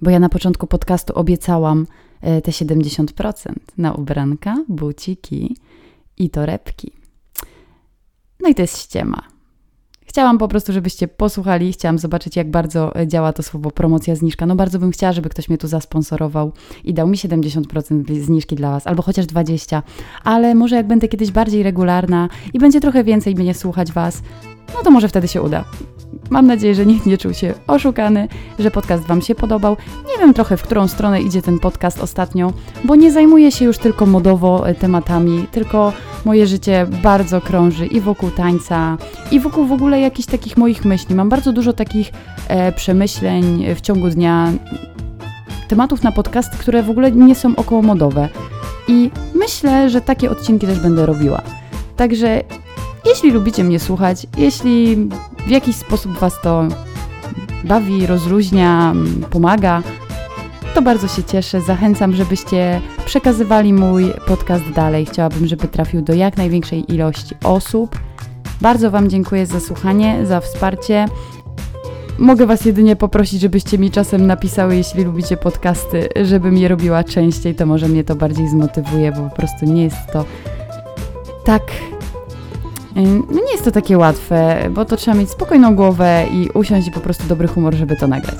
bo 0.00 0.10
ja 0.10 0.18
na 0.18 0.28
początku 0.28 0.66
podcastu 0.66 1.12
obiecałam 1.18 1.86
e, 2.20 2.42
te 2.42 2.50
70% 2.50 3.52
na 3.78 3.92
ubranka, 3.92 4.64
buciki 4.68 5.56
i 6.16 6.30
torebki. 6.30 6.92
No 8.40 8.48
i 8.48 8.54
to 8.54 8.62
jest 8.62 8.78
ściema. 8.78 9.22
Chciałam 10.10 10.38
po 10.38 10.48
prostu, 10.48 10.72
żebyście 10.72 11.08
posłuchali, 11.08 11.72
chciałam 11.72 11.98
zobaczyć, 11.98 12.36
jak 12.36 12.50
bardzo 12.50 12.96
e, 12.96 13.06
działa 13.06 13.32
to 13.32 13.42
słowo 13.42 13.70
promocja, 13.70 14.16
zniżka. 14.16 14.46
No 14.46 14.56
bardzo 14.56 14.78
bym 14.78 14.90
chciała, 14.90 15.12
żeby 15.12 15.28
ktoś 15.28 15.48
mnie 15.48 15.58
tu 15.58 15.68
zasponsorował 15.68 16.52
i 16.84 16.94
dał 16.94 17.08
mi 17.08 17.16
70% 17.16 18.20
zniżki 18.20 18.56
dla 18.56 18.70
Was, 18.70 18.86
albo 18.86 19.02
chociaż 19.02 19.26
20%, 19.26 19.82
ale 20.24 20.54
może 20.54 20.76
jak 20.76 20.86
będę 20.86 21.08
kiedyś 21.08 21.30
bardziej 21.30 21.62
regularna 21.62 22.28
i 22.54 22.58
będzie 22.58 22.80
trochę 22.80 23.04
więcej 23.04 23.34
mnie 23.34 23.54
słuchać 23.54 23.92
Was, 23.92 24.22
no 24.74 24.82
to 24.82 24.90
może 24.90 25.08
wtedy 25.08 25.28
się 25.28 25.42
uda. 25.42 25.64
Mam 26.30 26.46
nadzieję, 26.46 26.74
że 26.74 26.86
nikt 26.86 27.06
nie 27.06 27.18
czuł 27.18 27.34
się 27.34 27.54
oszukany, 27.66 28.28
że 28.58 28.70
podcast 28.70 29.06
Wam 29.06 29.22
się 29.22 29.34
podobał. 29.34 29.76
Nie 30.08 30.18
wiem 30.18 30.34
trochę, 30.34 30.56
w 30.56 30.62
którą 30.62 30.88
stronę 30.88 31.22
idzie 31.22 31.42
ten 31.42 31.58
podcast 31.58 32.02
ostatnio, 32.02 32.52
bo 32.84 32.96
nie 32.96 33.12
zajmuję 33.12 33.52
się 33.52 33.64
już 33.64 33.78
tylko 33.78 34.06
modowo 34.06 34.68
e, 34.68 34.74
tematami, 34.74 35.46
tylko 35.52 35.92
moje 36.24 36.46
życie 36.46 36.86
bardzo 37.02 37.40
krąży 37.40 37.86
i 37.86 38.00
wokół 38.00 38.30
tańca, 38.30 38.96
i 39.30 39.40
wokół 39.40 39.66
w 39.66 39.72
ogóle 39.72 40.00
jakichś 40.00 40.28
takich 40.28 40.56
moich 40.56 40.84
myśli. 40.84 41.14
Mam 41.14 41.28
bardzo 41.28 41.52
dużo 41.52 41.72
takich 41.72 42.12
e, 42.48 42.72
przemyśleń 42.72 43.66
w 43.74 43.80
ciągu 43.80 44.08
dnia, 44.08 44.52
tematów 45.68 46.02
na 46.02 46.12
podcast, 46.12 46.56
które 46.56 46.82
w 46.82 46.90
ogóle 46.90 47.12
nie 47.12 47.34
są 47.34 47.56
około 47.56 47.82
modowe. 47.82 48.28
I 48.88 49.10
myślę, 49.34 49.90
że 49.90 50.00
takie 50.00 50.30
odcinki 50.30 50.66
też 50.66 50.80
będę 50.80 51.06
robiła. 51.06 51.42
Także 51.96 52.42
jeśli 53.06 53.30
lubicie 53.30 53.64
mnie 53.64 53.80
słuchać, 53.80 54.26
jeśli 54.36 55.08
w 55.46 55.50
jakiś 55.50 55.76
sposób 55.76 56.12
Was 56.12 56.40
to 56.42 56.68
bawi, 57.64 58.06
rozluźnia, 58.06 58.94
pomaga, 59.30 59.82
to 60.74 60.82
bardzo 60.82 61.08
się 61.08 61.24
cieszę. 61.24 61.60
Zachęcam, 61.60 62.14
żebyście 62.14 62.80
przekazywali 63.04 63.72
mój 63.72 64.12
podcast 64.26 64.70
dalej. 64.70 65.06
Chciałabym, 65.06 65.46
żeby 65.46 65.68
trafił 65.68 66.02
do 66.02 66.14
jak 66.14 66.36
największej 66.36 66.94
ilości 66.94 67.34
osób. 67.44 67.98
Bardzo 68.60 68.90
Wam 68.90 69.10
dziękuję 69.10 69.46
za 69.46 69.60
słuchanie, 69.60 70.26
za 70.26 70.40
wsparcie. 70.40 71.06
Mogę 72.18 72.46
Was 72.46 72.64
jedynie 72.64 72.96
poprosić, 72.96 73.40
żebyście 73.40 73.78
mi 73.78 73.90
czasem 73.90 74.26
napisały, 74.26 74.76
jeśli 74.76 75.04
lubicie 75.04 75.36
podcasty, 75.36 76.08
żebym 76.22 76.56
je 76.56 76.68
robiła 76.68 77.04
częściej, 77.04 77.54
to 77.54 77.66
może 77.66 77.88
mnie 77.88 78.04
to 78.04 78.14
bardziej 78.14 78.48
zmotywuje, 78.48 79.12
bo 79.12 79.30
po 79.30 79.36
prostu 79.36 79.66
nie 79.66 79.82
jest 79.84 80.06
to 80.12 80.24
tak 81.44 81.62
no 82.96 83.40
nie 83.46 83.52
jest 83.52 83.64
to 83.64 83.70
takie 83.70 83.98
łatwe, 83.98 84.68
bo 84.70 84.84
to 84.84 84.96
trzeba 84.96 85.16
mieć 85.16 85.30
spokojną 85.30 85.74
głowę 85.74 86.26
i 86.32 86.48
usiąść 86.54 86.88
i 86.88 86.90
po 86.90 87.00
prostu 87.00 87.24
dobry 87.28 87.48
humor, 87.48 87.74
żeby 87.74 87.96
to 87.96 88.06
nagrać. 88.06 88.38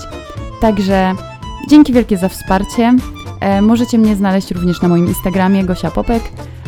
Także 0.61 1.15
dzięki 1.71 1.93
wielkie 1.93 2.17
za 2.19 2.29
wsparcie. 2.29 2.97
E, 3.41 3.63
możecie 3.63 3.99
mnie 3.99 4.17
znaleźć 4.17 4.51
również 4.51 4.83
na 4.83 4.89
moim 4.89 5.07
Instagramie 5.07 5.65
Gosia 5.65 5.91
Popek, 5.91 6.23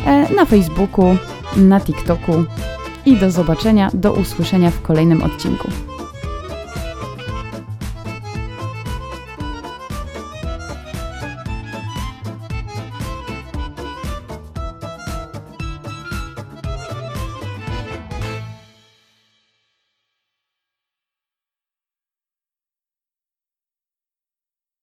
e, 0.05 0.33
na 0.35 0.45
Facebooku, 0.45 1.15
na 1.57 1.79
TikToku 1.81 2.43
i 3.05 3.17
do 3.17 3.31
zobaczenia, 3.31 3.89
do 3.93 4.13
usłyszenia 4.13 4.71
w 4.71 4.81
kolejnym 4.81 5.23
odcinku. 5.23 5.67